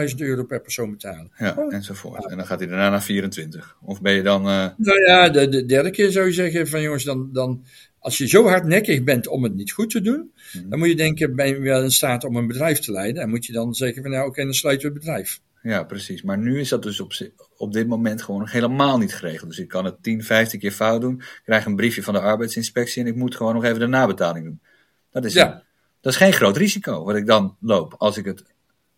16.000 0.10 0.16
euro 0.18 0.44
per 0.44 0.62
persoon 0.62 0.92
betalen. 0.92 1.32
Ja, 1.38 1.56
oh. 1.58 1.74
enzovoort. 1.74 2.30
En 2.30 2.38
dan 2.38 2.46
gaat 2.46 2.60
hij 2.60 2.68
daarna 2.68 2.90
naar 2.90 3.04
24. 3.04 3.78
Of 3.82 4.02
ben 4.02 4.14
je 4.14 4.22
dan... 4.22 4.44
Nou 4.44 5.02
ja, 5.06 5.30
de, 5.30 5.50
de, 5.50 5.66
derde 5.66 5.90
keer 5.90 6.12
zou 6.12 6.26
je 6.26 6.34
zeggen 6.34 6.68
van 6.68 6.82
jongens, 6.82 7.04
dan, 7.04 7.30
dan, 7.34 7.64
als 8.00 8.18
je 8.18 8.28
zo 8.28 8.48
hardnekkig 8.48 9.04
bent 9.04 9.28
om 9.28 9.44
het 9.44 9.56
niet 9.56 9.72
goed 9.72 9.90
te 9.90 10.02
doen, 10.02 10.32
hmm. 10.52 10.70
dan 10.70 10.80
moet 10.80 10.88
je 10.88 10.96
denken, 10.96 11.36
ben 11.36 11.48
je 11.48 11.60
wel 11.60 11.84
in 11.84 11.92
staat 11.92 12.24
om 12.24 12.36
een 12.36 12.48
bedrijf 12.48 12.80
te 12.80 12.92
leiden? 12.92 13.22
En 13.22 13.30
moet 13.30 13.46
je 13.46 13.54
dan 13.54 13.74
zeggen 13.74 14.02
van 14.02 14.12
nou 14.12 14.24
oké, 14.24 14.32
okay, 14.32 14.46
dan 14.46 14.54
sluiten 14.54 14.88
we 14.88 14.94
het 14.94 15.04
bedrijf. 15.04 15.40
Ja, 15.62 15.84
precies. 15.84 16.22
Maar 16.22 16.38
nu 16.38 16.60
is 16.60 16.70
dat 16.70 16.84
dus 16.84 17.00
op, 17.00 17.14
op 17.58 17.74
dit 17.74 17.88
moment 17.88 18.22
gewoon 18.22 18.40
nog 18.40 18.52
helemaal 18.52 18.98
niet 18.98 19.16
geregeld. 19.16 19.50
Dus 19.50 19.60
ik 19.60 19.68
kan 19.68 19.86
het 19.86 20.04
10, 20.04 20.24
15 20.24 20.60
keer 20.60 20.72
fout 20.72 21.02
doen, 21.02 21.22
krijg 21.44 21.66
een 21.66 21.76
briefje 21.76 22.04
van 22.04 22.14
de 22.14 22.20
arbeidsinspectie 22.20 23.02
en 23.02 23.08
ik 23.08 23.16
moet 23.16 23.36
gewoon 23.36 23.54
nog 23.54 23.64
even 23.64 23.80
de 23.80 23.88
nabetaling 23.88 24.46
doen. 24.46 24.60
Dat 25.12 25.26
is, 25.26 25.34
ja. 25.34 25.64
dat 26.02 26.12
is 26.12 26.18
geen 26.18 26.34
groot 26.34 26.58
risico 26.58 27.04
wat 27.04 27.16
ik 27.16 27.26
dan 27.26 27.56
loop 27.60 27.96
als 27.98 28.18
ik 28.18 28.26
het 28.26 28.44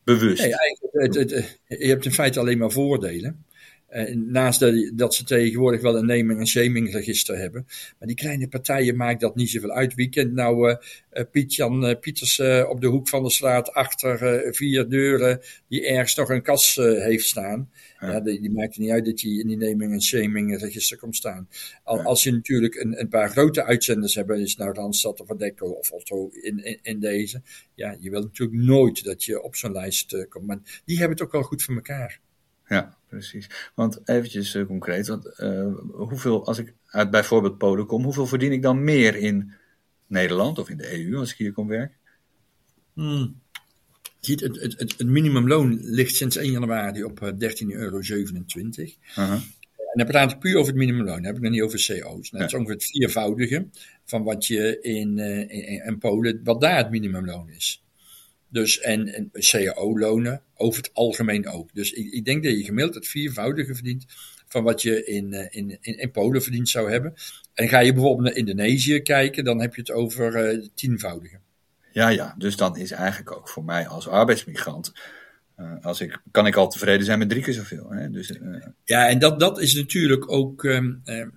bewust. 0.03 0.41
Nee, 0.41 0.53
het, 0.91 1.15
het, 1.15 1.31
het, 1.31 1.59
je 1.67 1.87
hebt 1.87 2.05
in 2.05 2.11
feite 2.11 2.39
alleen 2.39 2.57
maar 2.57 2.71
voordelen. 2.71 3.45
Uh, 3.91 4.15
naast 4.15 4.59
dat, 4.59 4.91
dat, 4.93 5.15
ze 5.15 5.23
tegenwoordig 5.23 5.81
wel 5.81 5.97
een 5.97 6.05
naming- 6.05 6.39
en 6.39 6.47
shaming-register 6.47 7.37
hebben. 7.37 7.65
Maar 7.99 8.07
die 8.07 8.17
kleine 8.17 8.47
partijen 8.47 8.95
maakt 8.95 9.21
dat 9.21 9.35
niet 9.35 9.49
zoveel 9.49 9.71
uit. 9.71 9.93
Wie 9.93 10.09
kent 10.09 10.33
nou 10.33 10.69
uh, 10.69 10.75
uh, 11.13 11.23
Piet-Jan 11.31 11.99
Pieters 11.99 12.39
op 12.69 12.81
de 12.81 12.87
hoek 12.87 13.09
van 13.09 13.23
de 13.23 13.31
straat 13.31 13.73
achter 13.73 14.43
vier 14.55 14.89
deuren 14.89 15.39
die 15.67 15.87
ergens 15.87 16.15
nog 16.15 16.29
een 16.29 16.41
kas 16.41 16.75
heeft 16.75 17.25
staan? 17.25 17.69
Ja. 17.99 18.11
ja 18.11 18.19
die, 18.19 18.41
die, 18.41 18.51
maakt 18.51 18.77
niet 18.77 18.89
uit 18.89 19.05
dat 19.05 19.21
hij 19.21 19.31
in 19.31 19.47
die 19.47 19.57
naming- 19.57 19.91
en 19.93 20.01
shaming-register 20.01 20.97
komt 20.97 21.15
staan. 21.15 21.47
Al, 21.83 21.97
ja. 21.97 22.03
Als 22.03 22.23
je 22.23 22.31
natuurlijk 22.31 22.75
een, 22.75 22.99
een, 22.99 23.09
paar 23.09 23.29
grote 23.29 23.63
uitzenders 23.63 24.15
hebt, 24.15 24.31
is 24.31 24.55
nou 24.55 24.73
Randstad 24.73 25.21
of 25.21 25.31
Adecco 25.31 25.65
of 25.65 25.91
Otto 25.91 26.29
in, 26.29 26.63
in, 26.63 26.79
in, 26.81 26.99
deze. 26.99 27.41
Ja, 27.75 27.97
je 27.99 28.09
wilt 28.09 28.23
natuurlijk 28.23 28.63
nooit 28.63 29.03
dat 29.03 29.23
je 29.23 29.41
op 29.41 29.55
zo'n 29.55 29.71
lijst 29.71 30.27
komt. 30.29 30.45
Maar 30.45 30.81
die 30.85 30.97
hebben 30.97 31.17
het 31.17 31.25
ook 31.25 31.31
wel 31.31 31.43
goed 31.43 31.63
voor 31.63 31.75
elkaar. 31.75 32.19
Ja, 32.71 32.97
precies. 33.07 33.49
Want 33.75 33.99
eventjes 34.05 34.55
uh, 34.55 34.65
concreet, 34.65 35.07
want, 35.07 35.33
uh, 35.39 35.73
hoeveel, 35.91 36.45
als 36.45 36.57
ik 36.57 36.73
uit 36.85 37.11
bijvoorbeeld 37.11 37.57
Polen 37.57 37.85
kom, 37.85 38.03
hoeveel 38.03 38.27
verdien 38.27 38.51
ik 38.51 38.61
dan 38.61 38.83
meer 38.83 39.15
in 39.15 39.53
Nederland 40.07 40.59
of 40.59 40.69
in 40.69 40.77
de 40.77 41.05
EU 41.05 41.17
als 41.17 41.31
ik 41.31 41.37
hier 41.37 41.51
kom 41.51 41.67
werken? 41.67 41.97
Hmm. 42.93 43.41
Het, 44.21 44.39
het, 44.39 44.61
het, 44.61 44.79
het, 44.79 45.07
minimumloon 45.07 45.79
ligt 45.81 46.15
sinds 46.15 46.35
1 46.35 46.51
januari 46.51 47.03
op 47.03 47.19
13,27 47.19 47.67
euro. 47.67 47.97
Uh 47.97 48.85
-huh. 49.13 49.31
En 49.31 49.97
dan 49.97 50.05
praat 50.05 50.31
ik 50.31 50.39
puur 50.39 50.55
over 50.55 50.71
het 50.71 50.81
minimumloon, 50.81 51.15
dan 51.15 51.25
heb 51.25 51.35
ik 51.35 51.41
nog 51.41 51.51
niet 51.51 51.61
over 51.61 51.85
CO's. 51.87 52.29
Dat 52.29 52.39
ja. 52.39 52.45
is 52.45 52.53
ongeveer 52.53 52.73
het 52.73 52.85
viervoudige 52.85 53.67
van 54.05 54.23
wat 54.23 54.47
je 54.47 54.81
in, 54.81 55.19
in, 55.19 55.85
in 55.85 55.97
Polen, 55.97 56.41
wat 56.43 56.61
daar 56.61 56.77
het 56.77 56.89
minimumloon 56.89 57.49
is. 57.49 57.83
Dus, 58.51 58.79
en, 58.79 59.07
en 59.07 59.31
CAO-lonen 59.31 60.41
over 60.55 60.81
het 60.81 60.93
algemeen 60.93 61.47
ook. 61.47 61.69
Dus 61.73 61.91
ik, 61.91 62.11
ik, 62.11 62.25
denk 62.25 62.43
dat 62.43 62.57
je 62.57 62.63
gemiddeld 62.63 62.95
het 62.95 63.07
viervoudige 63.07 63.75
verdient 63.75 64.05
van 64.47 64.63
wat 64.63 64.81
je 64.81 65.05
in, 65.05 65.33
in, 65.33 65.77
in, 65.81 65.97
in 65.97 66.11
Polen 66.11 66.41
verdiend 66.41 66.69
zou 66.69 66.91
hebben. 66.91 67.13
En 67.53 67.69
ga 67.69 67.79
je 67.79 67.93
bijvoorbeeld 67.93 68.27
naar 68.27 68.37
Indonesië 68.37 69.01
kijken, 69.01 69.43
dan 69.43 69.61
heb 69.61 69.75
je 69.75 69.81
het 69.81 69.91
over 69.91 70.53
uh, 70.53 70.67
tienvoudige. 70.73 71.39
Ja, 71.91 72.09
ja, 72.09 72.35
dus 72.37 72.55
dan 72.55 72.77
is 72.77 72.91
eigenlijk 72.91 73.31
ook 73.37 73.49
voor 73.49 73.63
mij 73.63 73.87
als 73.87 74.07
arbeidsmigrant 74.07 74.91
als 75.81 76.01
ik, 76.01 76.21
kan 76.31 76.47
ik 76.47 76.55
al 76.55 76.69
tevreden 76.69 77.05
zijn 77.05 77.19
met 77.19 77.29
drie 77.29 77.43
keer 77.43 77.53
zoveel. 77.53 77.89
Hè? 77.89 78.09
Dus, 78.09 78.39
ja, 78.83 79.07
en 79.07 79.19
dat, 79.19 79.39
dat 79.39 79.59
is 79.59 79.75
natuurlijk 79.75 80.31
ook. 80.31 80.63
Ehm, 80.63 80.93
ehm, 81.03 81.29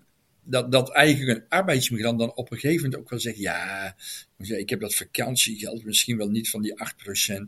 dat, 0.44 0.72
dat 0.72 0.92
eigenlijk 0.92 1.38
een 1.38 1.48
arbeidsmigrant 1.48 2.18
dan 2.18 2.34
op 2.34 2.50
een 2.50 2.58
gegeven 2.58 2.82
moment 2.82 3.00
ook 3.00 3.10
wel 3.10 3.20
zegt: 3.20 3.36
Ja, 3.36 3.94
ik 4.38 4.70
heb 4.70 4.80
dat 4.80 4.94
vakantiegeld 4.94 5.84
misschien 5.84 6.16
wel 6.16 6.28
niet 6.28 6.50
van 6.50 6.62
die 6.62 6.74
8%. 6.74 7.42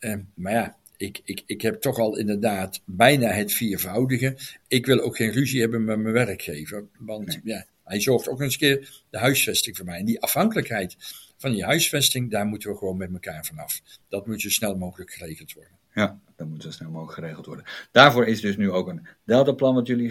Uh, 0.00 0.14
maar 0.34 0.52
ja, 0.52 0.76
ik, 0.96 1.20
ik, 1.24 1.42
ik 1.46 1.62
heb 1.62 1.80
toch 1.80 1.98
al 1.98 2.18
inderdaad 2.18 2.80
bijna 2.84 3.28
het 3.28 3.52
viervoudige. 3.52 4.36
Ik 4.68 4.86
wil 4.86 5.00
ook 5.00 5.16
geen 5.16 5.30
ruzie 5.30 5.60
hebben 5.60 5.84
met 5.84 5.98
mijn 5.98 6.14
werkgever. 6.14 6.84
Want 6.98 7.40
ja, 7.44 7.66
hij 7.84 8.00
zorgt 8.00 8.28
ook 8.28 8.40
eens 8.40 8.52
een 8.52 8.58
keer 8.58 9.02
de 9.10 9.18
huisvesting 9.18 9.76
voor 9.76 9.84
mij. 9.84 9.98
En 9.98 10.04
die 10.04 10.20
afhankelijkheid 10.20 10.96
van 11.36 11.52
die 11.52 11.64
huisvesting, 11.64 12.30
daar 12.30 12.46
moeten 12.46 12.70
we 12.70 12.76
gewoon 12.76 12.96
met 12.96 13.12
elkaar 13.12 13.44
vanaf. 13.44 13.80
Dat 14.08 14.26
moet 14.26 14.40
zo 14.40 14.50
snel 14.50 14.76
mogelijk 14.76 15.12
geregeld 15.12 15.52
worden. 15.52 15.81
Ja, 15.94 16.20
dat 16.36 16.48
moet 16.48 16.62
zo 16.62 16.70
snel 16.70 16.90
mogelijk 16.90 17.18
geregeld 17.18 17.46
worden. 17.46 17.64
Daarvoor 17.90 18.26
is 18.26 18.40
dus 18.40 18.56
nu 18.56 18.70
ook 18.70 18.88
een 18.88 19.06
Deltaplan 19.24 19.74
wat 19.74 19.86
jullie 19.86 20.10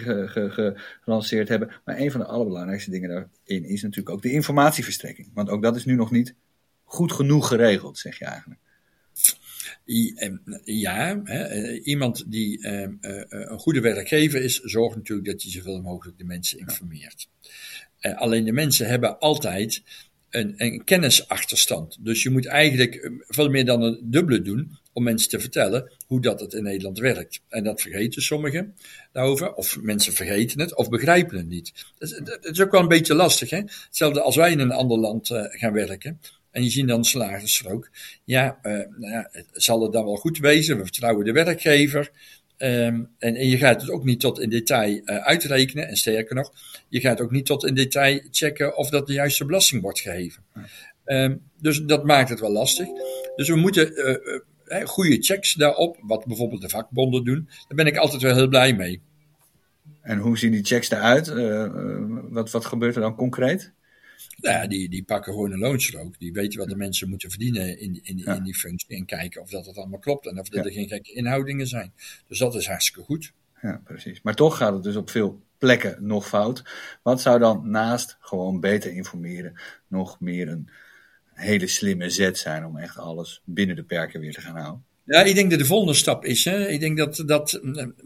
gelanceerd 1.01 1.47
hebben. 1.47 1.71
Maar 1.85 1.99
een 1.99 2.11
van 2.11 2.19
de 2.19 2.25
allerbelangrijkste 2.25 2.91
dingen 2.91 3.09
daarin 3.09 3.65
is 3.65 3.81
natuurlijk 3.81 4.15
ook 4.15 4.21
de 4.21 4.31
informatieverstrekking. 4.31 5.29
Want 5.33 5.49
ook 5.49 5.61
dat 5.61 5.75
is 5.75 5.85
nu 5.85 5.95
nog 5.95 6.11
niet 6.11 6.35
goed 6.83 7.11
genoeg 7.11 7.47
geregeld, 7.47 7.97
zeg 7.97 8.19
je 8.19 8.25
eigenlijk. 8.25 8.59
Ja, 10.63 11.21
hè, 11.23 11.43
eh, 11.43 11.85
iemand 11.85 12.31
die 12.31 12.63
ehm, 12.63 12.93
eh, 13.01 13.21
eh, 13.21 13.25
een 13.29 13.59
goede 13.59 13.81
werkgever 13.81 14.43
is, 14.43 14.59
zorgt 14.59 14.95
natuurlijk 14.95 15.27
dat 15.27 15.41
hij 15.41 15.51
zoveel 15.51 15.81
mogelijk 15.81 16.17
de 16.17 16.23
mensen 16.23 16.59
informeert. 16.59 17.29
alleen 18.01 18.45
de 18.45 18.51
mensen 18.51 18.87
hebben 18.87 19.19
altijd 19.19 19.83
een, 20.29 20.53
een, 20.57 20.83
kennisachterstand. 20.83 21.97
Dus 21.99 22.23
je 22.23 22.29
moet 22.29 22.45
eigenlijk 22.45 23.11
veel 23.27 23.49
meer 23.49 23.65
dan 23.65 23.81
een 23.81 23.99
dubbele 24.03 24.41
doen 24.41 24.77
om 24.93 25.03
mensen 25.03 25.29
te 25.29 25.39
vertellen 25.39 25.91
hoe 26.07 26.21
dat 26.21 26.39
het 26.39 26.53
in 26.53 26.63
Nederland 26.63 26.99
werkt. 26.99 27.41
En 27.49 27.63
dat 27.63 27.81
vergeten 27.81 28.21
sommigen 28.21 28.75
daarover, 29.11 29.53
of 29.53 29.81
mensen 29.81 30.13
vergeten 30.13 30.59
het, 30.59 30.75
of 30.75 30.89
begrijpen 30.89 31.37
het 31.37 31.47
niet. 31.47 31.71
Het 31.97 32.39
is 32.51 32.61
ook 32.61 32.71
wel 32.71 32.81
een 32.81 32.87
beetje 32.87 33.15
lastig. 33.15 33.49
Hè? 33.49 33.57
Hetzelfde 33.85 34.21
als 34.21 34.35
wij 34.35 34.51
in 34.51 34.59
een 34.59 34.71
ander 34.71 34.97
land 34.97 35.27
gaan 35.33 35.73
werken. 35.73 36.19
En 36.51 36.63
je 36.63 36.69
ziet 36.69 36.87
dan 36.87 37.05
salarisrook. 37.05 37.89
Ja, 38.23 38.59
uh, 38.63 38.71
nou 38.71 39.11
ja, 39.11 39.29
zal 39.51 39.81
het 39.81 39.91
dan 39.91 40.05
wel 40.05 40.15
goed 40.15 40.37
wezen? 40.37 40.77
We 40.77 40.83
vertrouwen 40.83 41.25
de 41.25 41.31
werkgever. 41.31 42.11
Um, 42.57 43.09
en, 43.17 43.35
en, 43.35 43.47
je 43.47 43.57
gaat 43.57 43.81
het 43.81 43.89
ook 43.89 44.03
niet 44.03 44.19
tot 44.19 44.39
in 44.39 44.49
detail 44.49 45.01
uh, 45.05 45.17
uitrekenen. 45.17 45.87
En 45.87 45.95
sterker 45.95 46.35
nog, 46.35 46.51
je 46.89 46.99
gaat 46.99 47.21
ook 47.21 47.31
niet 47.31 47.45
tot 47.45 47.65
in 47.65 47.75
detail 47.75 48.21
checken 48.31 48.77
of 48.77 48.89
dat 48.89 49.07
de 49.07 49.13
juiste 49.13 49.45
belasting 49.45 49.81
wordt 49.81 49.99
geheven. 49.99 50.43
Um, 51.05 51.41
dus 51.59 51.81
dat 51.81 52.05
maakt 52.05 52.29
het 52.29 52.39
wel 52.39 52.51
lastig. 52.51 52.87
Dus 53.35 53.47
we 53.47 53.55
moeten 53.55 53.91
uh, 53.93 54.39
goede 54.83 55.21
checks 55.21 55.53
daarop, 55.53 55.97
wat 56.01 56.25
bijvoorbeeld 56.25 56.61
de 56.61 56.69
vakbonden 56.69 57.23
doen. 57.23 57.49
Daar 57.67 57.77
ben 57.77 57.85
ik 57.85 57.97
altijd 57.97 58.21
wel 58.21 58.35
heel 58.35 58.47
blij 58.47 58.75
mee. 58.75 59.01
En 60.01 60.17
hoe 60.17 60.37
zien 60.37 60.51
die 60.51 60.63
checks 60.63 60.89
eruit? 60.89 61.27
wat, 62.29 62.51
wat 62.51 62.65
gebeurt 62.65 62.95
er 62.95 63.01
dan 63.01 63.15
concreet? 63.15 63.73
Nou 64.37 64.55
ja, 64.55 64.67
die, 64.67 64.89
die 64.89 65.03
pakken 65.03 65.33
gewoon 65.33 65.51
een 65.51 65.59
loonstrook. 65.59 66.19
Die 66.19 66.33
weten 66.33 66.59
wat 66.59 66.69
de 66.69 66.75
mensen 66.75 67.09
moeten 67.09 67.29
verdienen 67.29 67.79
in, 67.79 67.99
in, 68.03 68.25
in 68.25 68.43
die 68.43 68.55
functie. 68.55 68.97
En 68.97 69.05
kijken 69.05 69.41
of 69.41 69.49
dat 69.49 69.65
het 69.65 69.77
allemaal 69.77 69.99
klopt. 69.99 70.27
En 70.27 70.39
of 70.39 70.53
er 70.53 70.71
geen 70.71 70.87
gekke 70.87 71.13
inhoudingen 71.13 71.67
zijn. 71.67 71.93
Dus 72.27 72.37
dat 72.37 72.55
is 72.55 72.67
hartstikke 72.67 73.03
goed. 73.03 73.33
Ja, 73.61 73.81
precies. 73.83 74.21
Maar 74.21 74.35
toch 74.35 74.57
gaat 74.57 74.73
het 74.73 74.83
dus 74.83 74.95
op 74.95 75.09
veel 75.09 75.41
plekken 75.57 75.97
nog 75.99 76.27
fout. 76.27 76.63
Wat 77.03 77.21
zou 77.21 77.39
dan 77.39 77.69
naast 77.69 78.17
gewoon 78.19 78.59
beter 78.59 78.91
informeren 78.91 79.61
nog 79.87 80.19
meer 80.19 80.47
een 80.47 80.69
hele 81.41 81.67
slimme 81.67 82.09
zet 82.09 82.37
zijn 82.37 82.65
om 82.65 82.77
echt 82.77 82.97
alles 82.97 83.41
binnen 83.45 83.75
de 83.75 83.83
perken 83.83 84.19
weer 84.19 84.33
te 84.33 84.41
gaan 84.41 84.57
houden? 84.57 84.83
Ja, 85.05 85.23
ik 85.23 85.35
denk 85.35 85.49
dat 85.49 85.59
de 85.59 85.65
volgende 85.65 85.93
stap 85.93 86.25
is. 86.25 86.45
Hè, 86.45 86.67
ik 86.67 86.79
denk 86.79 86.97
dat, 86.97 87.23
dat. 87.25 87.51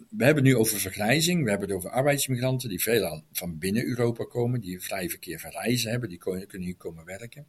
We 0.10 0.26
hebben 0.26 0.44
nu 0.44 0.56
over 0.56 0.80
vergrijzing. 0.80 1.44
We 1.44 1.50
hebben 1.50 1.68
het 1.68 1.78
over 1.78 1.90
arbeidsmigranten 1.90 2.70
die 2.70 2.82
veelal 2.82 3.24
van 3.32 3.58
binnen 3.58 3.86
Europa 3.86 4.24
komen. 4.24 4.62
Die 4.62 4.82
vrij 4.82 5.10
verkeer 5.10 5.40
van 5.40 5.52
reizen 5.52 5.92
hebben. 5.92 6.10
Die 6.10 6.18
kunnen 6.18 6.68
hier 6.68 6.76
komen 6.76 7.06
werken. 7.06 7.46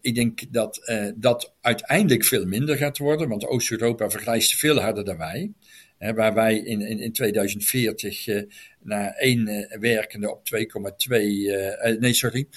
Ik 0.00 0.14
denk 0.14 0.52
dat 0.52 0.80
uh, 0.86 1.08
dat 1.16 1.54
uiteindelijk 1.60 2.24
veel 2.24 2.46
minder 2.46 2.76
gaat 2.76 2.98
worden. 2.98 3.28
Want 3.28 3.46
Oost-Europa 3.46 4.10
vergrijst 4.10 4.54
veel 4.54 4.80
harder 4.80 5.04
dan 5.04 5.16
wij. 5.16 5.52
Hè, 5.98 6.14
waar 6.14 6.34
wij 6.34 6.56
in, 6.56 6.80
in, 6.80 7.00
in 7.00 7.12
2040 7.12 8.26
uh, 8.26 8.42
naar 8.82 9.12
één 9.12 9.48
uh, 9.48 9.78
werkende 9.78 10.30
op 10.30 10.40
2,2. 10.54 11.98
nee, 11.98 12.12
sorry. 12.12 12.48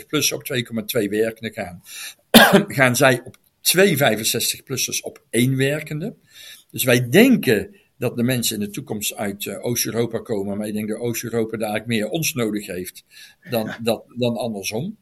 1,65 0.00 0.06
plus 0.06 0.32
op 0.32 0.42
2,2 0.54 1.08
werkenden 1.08 1.52
gaan. 1.52 1.82
gaan 2.78 2.96
zij 2.96 3.22
op 3.24 3.36
twee 3.60 3.96
65-plussers 3.96 5.00
op 5.02 5.22
één 5.30 5.56
werkende. 5.56 6.14
Dus 6.70 6.84
wij 6.84 7.08
denken 7.08 7.76
dat 7.98 8.16
de 8.16 8.22
mensen 8.22 8.54
in 8.54 8.66
de 8.66 8.70
toekomst 8.70 9.14
uit 9.14 9.44
uh, 9.44 9.64
Oost-Europa 9.64 10.18
komen, 10.18 10.58
maar 10.58 10.66
ik 10.66 10.74
denk 10.74 10.88
dat 10.88 10.98
Oost-Europa 10.98 11.56
daar 11.56 11.70
eigenlijk 11.70 12.00
meer 12.00 12.10
ons 12.10 12.34
nodig 12.34 12.66
heeft 12.66 13.04
dan, 13.50 13.74
dat, 13.82 14.04
dan 14.16 14.36
andersom. 14.36 14.96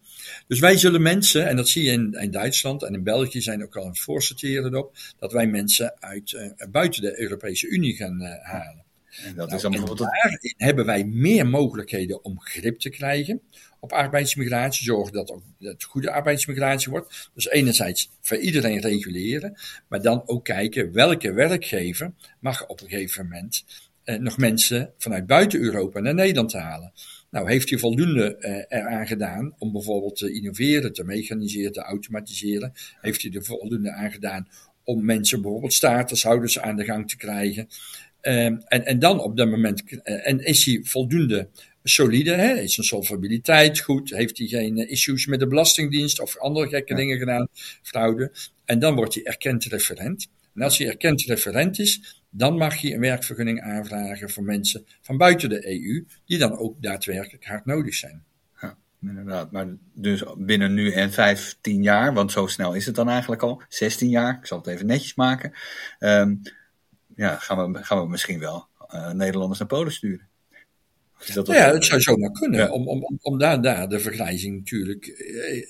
Dus 0.46 0.58
wij 0.58 0.76
zullen 0.76 1.02
mensen, 1.02 1.46
en 1.46 1.56
dat 1.56 1.68
zie 1.68 1.84
je 1.84 1.90
in, 1.90 2.12
in 2.12 2.30
Duitsland 2.30 2.82
en 2.82 2.94
in 2.94 3.02
België 3.02 3.40
zijn 3.40 3.62
ook 3.62 3.76
al 3.76 3.86
het 3.86 3.98
voorsorteren 3.98 4.74
op, 4.74 4.96
dat 5.18 5.32
wij 5.32 5.46
mensen 5.46 5.94
uit 6.00 6.32
uh, 6.32 6.68
buiten 6.70 7.02
de 7.02 7.20
Europese 7.20 7.68
Unie 7.68 7.96
gaan 7.96 8.22
uh, 8.22 8.28
halen. 8.42 8.84
En, 9.24 9.34
dat 9.34 9.46
nou, 9.46 9.56
is 9.56 9.62
dan 9.62 9.70
bijvoorbeeld... 9.70 9.98
daarin 9.98 10.54
hebben 10.56 10.86
wij 10.86 11.04
meer 11.04 11.46
mogelijkheden 11.46 12.24
om 12.24 12.40
grip 12.40 12.78
te 12.78 12.90
krijgen 12.90 13.40
op 13.80 13.92
arbeidsmigratie, 13.92 14.84
zorgen 14.84 15.12
dat 15.12 15.34
het 15.58 15.84
goede 15.84 16.10
arbeidsmigratie 16.10 16.90
wordt. 16.90 17.30
Dus 17.34 17.48
enerzijds 17.48 18.10
voor 18.20 18.36
iedereen 18.36 18.80
reguleren, 18.80 19.56
maar 19.88 20.02
dan 20.02 20.22
ook 20.26 20.44
kijken 20.44 20.92
welke 20.92 21.32
werkgever 21.32 22.12
mag 22.40 22.66
op 22.66 22.80
een 22.80 22.88
gegeven 22.88 23.24
moment 23.24 23.64
eh, 24.04 24.18
nog 24.18 24.38
mensen 24.38 24.92
vanuit 24.98 25.26
buiten 25.26 25.60
Europa 25.60 26.00
naar 26.00 26.14
Nederland 26.14 26.52
halen. 26.52 26.92
Nou, 27.30 27.50
heeft 27.50 27.70
hij 27.70 27.78
voldoende 27.78 28.36
eh, 28.36 28.78
eraan 28.78 29.06
gedaan 29.06 29.54
om 29.58 29.72
bijvoorbeeld 29.72 30.16
te 30.16 30.32
innoveren, 30.32 30.92
te 30.92 31.04
mechaniseren, 31.04 31.72
te 31.72 31.80
automatiseren? 31.80 32.72
Heeft 33.00 33.22
hij 33.22 33.30
er 33.32 33.44
voldoende 33.44 33.92
aan 33.92 34.10
gedaan 34.10 34.48
om 34.84 35.04
mensen, 35.04 35.42
bijvoorbeeld 35.42 35.72
statushouders, 35.72 36.58
aan 36.58 36.76
de 36.76 36.84
gang 36.84 37.08
te 37.08 37.16
krijgen? 37.16 37.68
Um, 38.22 38.62
en, 38.66 38.86
en 38.86 38.98
dan 38.98 39.20
op 39.20 39.36
dat 39.36 39.48
moment, 39.48 39.82
uh, 39.90 40.28
en 40.28 40.44
is 40.44 40.64
hij 40.64 40.80
voldoende 40.82 41.48
solide, 41.88 42.34
hè? 42.34 42.54
is 42.54 42.74
zijn 42.74 42.86
solvabiliteit 42.86 43.80
goed, 43.80 44.10
heeft 44.10 44.38
hij 44.38 44.46
geen 44.46 44.88
issues 44.88 45.26
met 45.26 45.40
de 45.40 45.46
Belastingdienst 45.46 46.20
of 46.20 46.38
andere 46.38 46.68
gekke 46.68 46.94
dingen 46.94 47.18
gedaan, 47.18 47.48
fraude. 47.82 48.32
En 48.64 48.78
dan 48.78 48.94
wordt 48.94 49.14
hij 49.14 49.24
erkend 49.24 49.64
referent. 49.64 50.28
En 50.54 50.62
als 50.62 50.78
hij 50.78 50.88
erkend 50.88 51.22
referent 51.22 51.78
is, 51.78 52.22
dan 52.30 52.56
mag 52.56 52.76
je 52.76 52.94
een 52.94 53.00
werkvergunning 53.00 53.60
aanvragen 53.60 54.30
voor 54.30 54.42
mensen 54.42 54.86
van 55.00 55.16
buiten 55.16 55.48
de 55.48 55.66
EU, 55.66 56.06
die 56.26 56.38
dan 56.38 56.58
ook 56.58 56.82
daadwerkelijk 56.82 57.44
hard 57.44 57.64
nodig 57.64 57.94
zijn. 57.94 58.24
Ja, 58.60 58.76
inderdaad. 59.02 59.52
Maar 59.52 59.66
dus 59.92 60.24
binnen 60.36 60.74
nu 60.74 60.92
en 60.92 61.12
15 61.12 61.82
jaar, 61.82 62.14
want 62.14 62.32
zo 62.32 62.46
snel 62.46 62.74
is 62.74 62.86
het 62.86 62.94
dan 62.94 63.08
eigenlijk 63.08 63.42
al, 63.42 63.62
16 63.68 64.08
jaar, 64.08 64.38
ik 64.38 64.46
zal 64.46 64.58
het 64.58 64.66
even 64.66 64.86
netjes 64.86 65.14
maken, 65.14 65.52
um, 65.98 66.40
ja, 67.16 67.36
gaan, 67.36 67.72
we, 67.72 67.84
gaan 67.84 68.00
we 68.00 68.08
misschien 68.08 68.38
wel 68.38 68.66
uh, 68.94 69.10
Nederlanders 69.10 69.58
naar 69.58 69.68
Polen 69.68 69.92
sturen. 69.92 70.27
Dat 71.34 71.46
ja, 71.46 71.72
het 71.72 71.84
zou 71.84 72.00
zomaar 72.00 72.30
kunnen. 72.30 72.70
Om, 72.70 72.88
om, 72.88 73.18
om 73.22 73.38
daar, 73.38 73.62
daar 73.62 73.88
de 73.88 74.00
vergrijzing 74.00 74.56
natuurlijk 74.56 75.06
eh, 75.06 75.64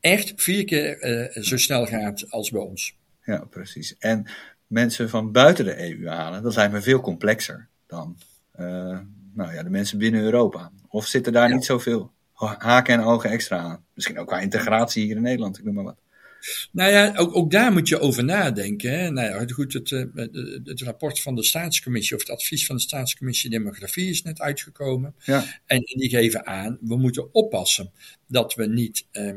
echt 0.00 0.32
vier 0.36 0.64
keer 0.64 1.02
uh, 1.36 1.42
zo 1.42 1.56
snel 1.56 1.86
gaat 1.86 2.30
als 2.30 2.50
bij 2.50 2.60
ons. 2.60 2.96
Ja, 3.22 3.44
precies. 3.50 3.96
En 3.98 4.26
mensen 4.66 5.08
van 5.08 5.32
buiten 5.32 5.64
de 5.64 5.90
EU 5.90 6.08
halen, 6.08 6.42
dat 6.42 6.56
lijkt 6.56 6.72
me 6.72 6.80
veel 6.80 7.00
complexer 7.00 7.68
dan 7.86 8.16
uh, 8.60 8.98
nou 9.32 9.54
ja, 9.54 9.62
de 9.62 9.70
mensen 9.70 9.98
binnen 9.98 10.22
Europa. 10.22 10.70
Of 10.88 11.06
zitten 11.06 11.32
daar 11.32 11.52
niet 11.52 11.64
zoveel 11.64 12.12
haken 12.58 12.94
en 12.94 13.04
ogen 13.04 13.30
extra 13.30 13.58
aan? 13.58 13.84
Misschien 13.94 14.18
ook 14.18 14.26
qua 14.26 14.40
integratie 14.40 15.04
hier 15.04 15.16
in 15.16 15.22
Nederland, 15.22 15.58
ik 15.58 15.64
noem 15.64 15.74
maar 15.74 15.84
wat. 15.84 15.98
Nou 16.72 16.90
ja, 16.90 17.12
ook, 17.16 17.36
ook 17.36 17.50
daar 17.50 17.72
moet 17.72 17.88
je 17.88 18.00
over 18.00 18.24
nadenken. 18.24 18.98
Hè. 18.98 19.10
Nou 19.10 19.28
ja, 19.28 19.46
goed, 19.54 19.72
het, 19.72 19.90
het, 19.90 20.10
het, 20.64 20.82
rapport 20.82 21.20
van 21.20 21.34
de 21.34 21.42
staatscommissie 21.44 22.16
of 22.16 22.22
het 22.22 22.30
advies 22.30 22.66
van 22.66 22.76
de 22.76 22.82
staatscommissie 22.82 23.50
demografie 23.50 24.10
is 24.10 24.22
net 24.22 24.40
uitgekomen. 24.40 25.14
Ja. 25.24 25.60
En 25.66 25.80
die 25.80 26.08
geven 26.08 26.46
aan, 26.46 26.78
we 26.80 26.96
moeten 26.96 27.34
oppassen 27.34 27.92
dat 28.34 28.54
we 28.54 28.66
niet 28.66 29.06
uh, 29.12 29.32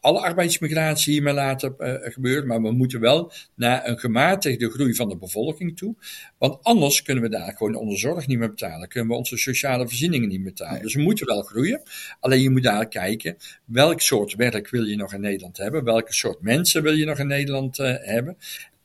alle 0.00 0.20
arbeidsmigratie 0.20 1.12
hiermee 1.12 1.34
laten 1.34 1.74
uh, 1.78 1.94
gebeuren, 2.00 2.46
maar 2.46 2.62
we 2.62 2.72
moeten 2.72 3.00
wel 3.00 3.32
naar 3.54 3.88
een 3.88 3.98
gematigde 3.98 4.70
groei 4.70 4.94
van 4.94 5.08
de 5.08 5.16
bevolking 5.16 5.76
toe. 5.76 5.94
Want 6.38 6.58
anders 6.62 7.02
kunnen 7.02 7.22
we 7.22 7.30
daar 7.30 7.54
gewoon 7.56 7.74
onze 7.74 7.96
zorg 7.96 8.26
niet 8.26 8.38
meer 8.38 8.48
betalen, 8.48 8.88
kunnen 8.88 9.10
we 9.10 9.16
onze 9.16 9.36
sociale 9.36 9.88
voorzieningen 9.88 10.28
niet 10.28 10.40
meer 10.40 10.52
betalen. 10.52 10.82
Dus 10.82 10.94
we 10.94 11.02
moeten 11.02 11.26
wel 11.26 11.42
groeien. 11.42 11.82
Alleen 12.20 12.42
je 12.42 12.50
moet 12.50 12.62
daar 12.62 12.88
kijken, 12.88 13.36
welk 13.64 14.00
soort 14.00 14.34
werk 14.34 14.70
wil 14.70 14.84
je 14.84 14.96
nog 14.96 15.12
in 15.12 15.20
Nederland 15.20 15.56
hebben, 15.56 15.84
welke 15.84 16.12
soort 16.12 16.40
mensen 16.40 16.82
wil 16.82 16.92
je 16.92 17.04
nog 17.04 17.18
in 17.18 17.26
Nederland 17.26 17.78
uh, 17.78 17.94
hebben. 17.98 18.36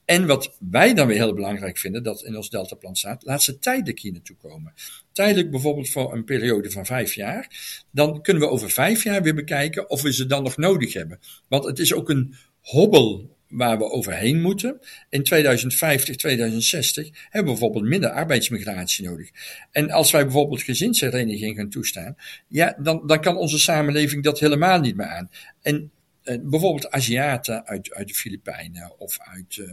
En 0.05 0.25
wat 0.25 0.57
wij 0.69 0.93
dan 0.93 1.07
weer 1.07 1.17
heel 1.17 1.33
belangrijk 1.33 1.77
vinden, 1.77 2.03
dat 2.03 2.23
in 2.23 2.35
ons 2.35 2.49
deltaplan 2.49 2.95
staat, 2.95 3.23
laat 3.23 3.43
ze 3.43 3.59
tijdelijk 3.59 3.99
hier 3.99 4.11
naartoe 4.11 4.35
komen. 4.35 4.73
Tijdelijk 5.11 5.51
bijvoorbeeld 5.51 5.89
voor 5.89 6.13
een 6.13 6.23
periode 6.23 6.71
van 6.71 6.85
vijf 6.85 7.13
jaar. 7.13 7.49
Dan 7.91 8.21
kunnen 8.21 8.43
we 8.43 8.49
over 8.49 8.69
vijf 8.69 9.03
jaar 9.03 9.21
weer 9.21 9.35
bekijken 9.35 9.89
of 9.89 10.01
we 10.01 10.13
ze 10.13 10.25
dan 10.25 10.43
nog 10.43 10.57
nodig 10.57 10.93
hebben. 10.93 11.19
Want 11.47 11.65
het 11.65 11.79
is 11.79 11.93
ook 11.93 12.09
een 12.09 12.35
hobbel 12.61 13.35
waar 13.47 13.77
we 13.77 13.89
overheen 13.89 14.41
moeten. 14.41 14.79
In 15.09 15.23
2050, 15.23 16.15
2060 16.15 17.09
hebben 17.23 17.53
we 17.53 17.59
bijvoorbeeld 17.59 17.85
minder 17.85 18.09
arbeidsmigratie 18.09 19.05
nodig. 19.05 19.29
En 19.71 19.91
als 19.91 20.11
wij 20.11 20.23
bijvoorbeeld 20.23 20.61
gezinshereniging 20.61 21.57
gaan 21.57 21.69
toestaan, 21.69 22.15
ja, 22.47 22.77
dan, 22.79 23.07
dan 23.07 23.21
kan 23.21 23.37
onze 23.37 23.59
samenleving 23.59 24.23
dat 24.23 24.39
helemaal 24.39 24.79
niet 24.79 24.95
meer 24.95 25.07
aan. 25.07 25.29
En 25.61 25.91
bijvoorbeeld 26.25 26.89
Aziaten 26.89 27.65
uit, 27.65 27.93
uit 27.93 28.07
de 28.07 28.13
Filipijnen 28.13 28.99
of 28.99 29.17
uit 29.19 29.55
uh, 29.55 29.71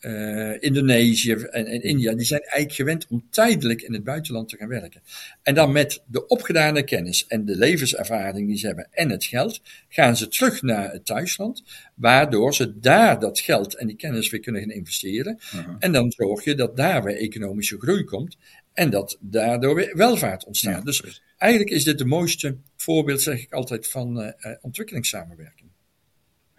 uh, 0.00 0.62
Indonesië 0.62 1.32
en, 1.32 1.66
en, 1.66 1.82
India, 1.82 2.14
die 2.14 2.26
zijn 2.26 2.40
eigenlijk 2.40 2.72
gewend 2.72 3.06
om 3.08 3.26
tijdelijk 3.30 3.82
in 3.82 3.92
het 3.92 4.04
buitenland 4.04 4.48
te 4.48 4.56
gaan 4.56 4.68
werken. 4.68 5.02
En 5.42 5.54
dan 5.54 5.72
met 5.72 6.02
de 6.06 6.26
opgedane 6.26 6.82
kennis 6.82 7.26
en 7.26 7.44
de 7.44 7.56
levenservaring 7.56 8.48
die 8.48 8.58
ze 8.58 8.66
hebben 8.66 8.88
en 8.90 9.10
het 9.10 9.24
geld, 9.24 9.60
gaan 9.88 10.16
ze 10.16 10.28
terug 10.28 10.62
naar 10.62 10.92
het 10.92 11.06
thuisland, 11.06 11.62
waardoor 11.94 12.54
ze 12.54 12.78
daar 12.78 13.20
dat 13.20 13.40
geld 13.40 13.74
en 13.74 13.86
die 13.86 13.96
kennis 13.96 14.30
weer 14.30 14.40
kunnen 14.40 14.60
gaan 14.60 14.70
investeren. 14.70 15.38
Uh 15.54 15.66
-huh. 15.66 15.76
En 15.78 15.92
dan 15.92 16.12
zorg 16.16 16.44
je 16.44 16.54
dat 16.54 16.76
daar 16.76 17.02
weer 17.02 17.16
economische 17.16 17.78
groei 17.78 18.04
komt 18.04 18.36
en 18.72 18.90
dat 18.90 19.16
daardoor 19.20 19.74
weer 19.74 19.96
welvaart 19.96 20.44
ontstaat. 20.44 20.76
Ja, 20.76 20.80
dus 20.80 21.22
eigenlijk 21.36 21.72
is 21.72 21.84
dit 21.84 21.98
de 21.98 22.04
mooiste 22.04 22.56
voorbeeld, 22.76 23.22
zeg 23.22 23.42
ik 23.42 23.52
altijd, 23.52 23.88
van 23.88 24.22
uh, 24.22 24.52
ontwikkelingssamenwerking. 24.60 25.69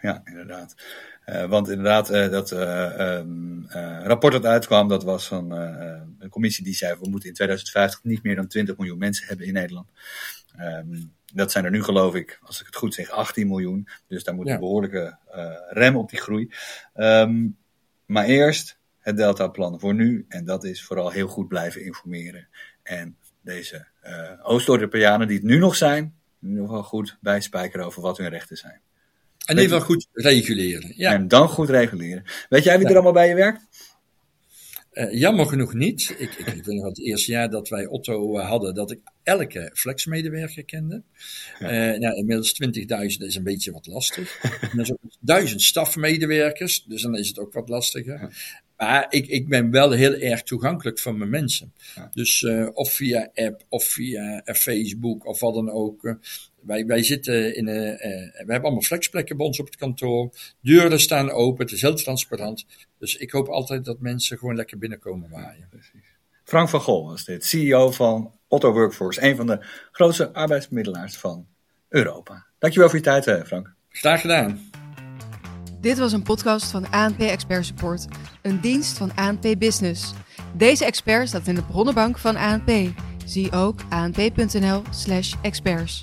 Ja, 0.02 0.22
inderdaad. 0.26 0.76
Uh, 1.26 1.46
want 1.46 1.70
inderdaad, 1.70 2.12
uh, 2.12 2.30
dat 2.30 2.52
uh, 2.52 3.18
um, 3.18 3.68
rapport 4.04 4.34
dat 4.34 4.46
uitkwam, 4.46 4.88
dat 4.88 5.04
was 5.04 5.28
van 5.28 5.52
een 5.52 6.30
commissie 6.30 6.64
die 6.64 6.74
zei: 6.74 6.96
we 7.00 7.10
moeten 7.10 7.30
in 7.30 7.36
2050 7.36 8.04
niet 8.04 8.24
meer 8.24 8.36
dan 8.36 8.48
20 8.48 8.78
miljoen 8.78 8.98
mensen 8.98 9.28
hebben 9.28 9.46
in 9.46 9.54
Nederland. 9.54 9.90
Um, 10.60 11.14
dat 11.34 11.52
zijn 11.52 11.66
er 11.66 11.72
nu, 11.72 11.84
geloof 11.84 12.16
ik, 12.16 12.40
als 12.44 12.60
ik 12.60 12.66
het 12.66 12.76
goed 12.76 12.94
zeg, 12.94 13.10
18 13.10 13.48
miljoen. 13.48 13.88
Dus 14.08 14.24
daar 14.24 14.36
moet 14.36 14.48
ja. 14.48 14.54
een 14.54 14.60
behoorlijke 14.60 15.18
rem 15.70 15.96
op 15.96 16.10
die 16.10 16.20
groei. 16.20 16.52
Um, 16.96 17.58
maar 18.06 18.26
eerst 18.26 18.78
het 19.00 19.18
Delta-plan 19.18 19.80
voor 19.80 19.94
nu. 19.94 20.26
En 20.28 20.46
dat 20.46 20.64
is 20.64 20.84
vooral 20.84 21.10
heel 21.10 21.28
goed 21.28 21.48
blijven 21.48 21.84
informeren. 21.84 22.48
En 22.84 23.18
deze 23.42 23.88
Oost-Europeanen 24.42 25.28
die 25.28 25.38
het 25.38 25.46
nu 25.46 25.58
nog 25.58 25.76
zijn, 25.76 26.16
nu 26.40 26.60
nog 26.60 26.70
wel 26.70 26.84
goed 26.84 27.18
bijspijkeren 27.22 27.86
over 27.86 28.02
wat 28.02 28.18
hun 28.18 28.30
rechten 28.30 28.58
zijn. 28.58 28.82
En 29.52 29.58
in 29.58 29.64
ieder 29.64 29.80
geval 29.80 29.96
goed 29.96 30.08
reguleren. 30.14 30.94
Ja. 30.96 31.14
En 31.14 31.28
dan 31.28 31.50
goed 31.50 31.70
reguleren. 31.70 32.24
Weet 32.50 32.64
jij 32.64 32.78
wie 32.78 32.88
er 32.88 32.94
allemaal 32.94 33.12
bij 33.12 33.28
je 33.28 33.36
werkt? 33.36 33.62
Uh, 34.94 35.14
jammer 35.14 35.46
genoeg 35.46 35.74
niet. 35.74 36.16
Ik, 36.18 36.34
ik, 36.34 36.48
ik 36.48 36.64
weet 36.64 36.76
nog 36.76 36.86
het 36.86 37.02
eerste 37.02 37.32
jaar 37.32 37.50
dat 37.50 37.70
wij 37.70 37.86
Otto 37.86 38.38
uh, 38.38 38.50
hadden, 38.50 38.76
dat 38.76 38.92
ik 38.92 39.00
elke 39.24 39.72
flexmedewerker 39.74 40.66
kende. 40.66 41.04
Ja. 41.60 41.94
Uh, 41.94 42.00
nou, 42.00 42.16
inmiddels 42.16 42.62
20.000 42.64 42.78
is 43.18 43.36
een 43.36 43.44
beetje 43.44 43.72
wat 43.72 43.88
lastig. 43.88 44.40
en 44.72 44.80
er 44.80 44.86
zijn 44.86 44.98
ook 45.04 45.12
duizend 45.20 45.62
stafmedewerkers, 45.62 46.84
dus 46.84 47.02
dan 47.02 47.16
is 47.16 47.28
het 47.28 47.40
ook 47.40 47.54
wat 47.54 47.70
lastiger. 47.70 48.20
Ja. 48.82 48.88
Maar 48.88 49.06
ik, 49.10 49.28
ik 49.28 49.48
ben 49.48 49.72
wel 49.72 49.92
heel 49.92 50.14
erg 50.14 50.44
toegankelijk 50.44 51.00
voor 51.00 51.16
mijn 51.16 51.30
mensen. 51.30 51.74
Ja. 51.96 52.10
Dus 52.14 52.46
of 52.74 52.92
via 52.92 53.30
app, 53.34 53.66
of 53.70 53.84
via 53.84 54.44
Facebook, 54.46 55.26
of 55.26 55.40
wat 55.40 55.54
dan 55.54 55.70
ook. 55.70 56.16
Wij, 56.62 56.86
wij 56.86 57.04
zitten 57.04 57.56
in 57.56 57.68
een. 57.68 57.98
We 57.98 58.32
hebben 58.36 58.62
allemaal 58.62 58.82
flexplekken 58.82 59.38
bij 59.38 59.46
ons 59.46 59.60
op 59.60 59.66
het 59.66 59.76
kantoor. 59.76 60.30
Deuren 60.62 61.00
staan 61.00 61.32
open, 61.32 61.64
het 61.66 61.74
is 61.74 61.82
heel 61.82 61.96
transparant. 61.96 62.66
Dus 62.98 63.16
ik 63.16 63.32
hoop 63.32 63.48
altijd 63.48 63.86
dat 63.86 64.00
mensen 64.00 64.38
gewoon 64.38 64.56
lekker 64.56 64.78
binnenkomen 64.78 65.30
waaien. 65.30 65.68
Precies. 65.70 66.12
Frank 66.44 66.70
van 66.70 66.82
Gol 66.82 67.06
was 67.06 67.26
dit, 67.26 67.46
CEO 67.46 67.92
van 67.92 68.32
Otto 68.48 68.72
Workforce, 68.72 69.24
een 69.24 69.36
van 69.36 69.48
de 69.48 69.66
grootste 69.92 70.34
arbeidsbemiddelaars 70.34 71.18
van 71.18 71.48
Europa. 71.90 72.46
Dankjewel 72.60 72.90
voor 72.90 72.98
je 72.98 73.04
tijd, 73.04 73.48
Frank. 73.48 73.74
Graag 73.90 74.22
gedaan. 74.22 74.70
Dit 75.82 75.98
was 75.98 76.12
een 76.12 76.24
podcast 76.24 76.72
van 76.72 76.92
ANP 76.92 77.20
Expert 77.20 77.66
Support, 77.66 78.08
een 78.42 78.60
dienst 78.60 78.98
van 78.98 79.16
ANP 79.16 79.56
Business. 79.58 80.14
Deze 80.54 80.86
expert 80.86 81.28
staat 81.28 81.48
in 81.48 81.56
de 81.56 81.64
bronnenbank 81.64 82.18
van 82.18 82.36
ANP. 82.36 82.72
Zie 83.26 83.52
ook 83.52 83.80
anp.nl/experts. 83.90 86.02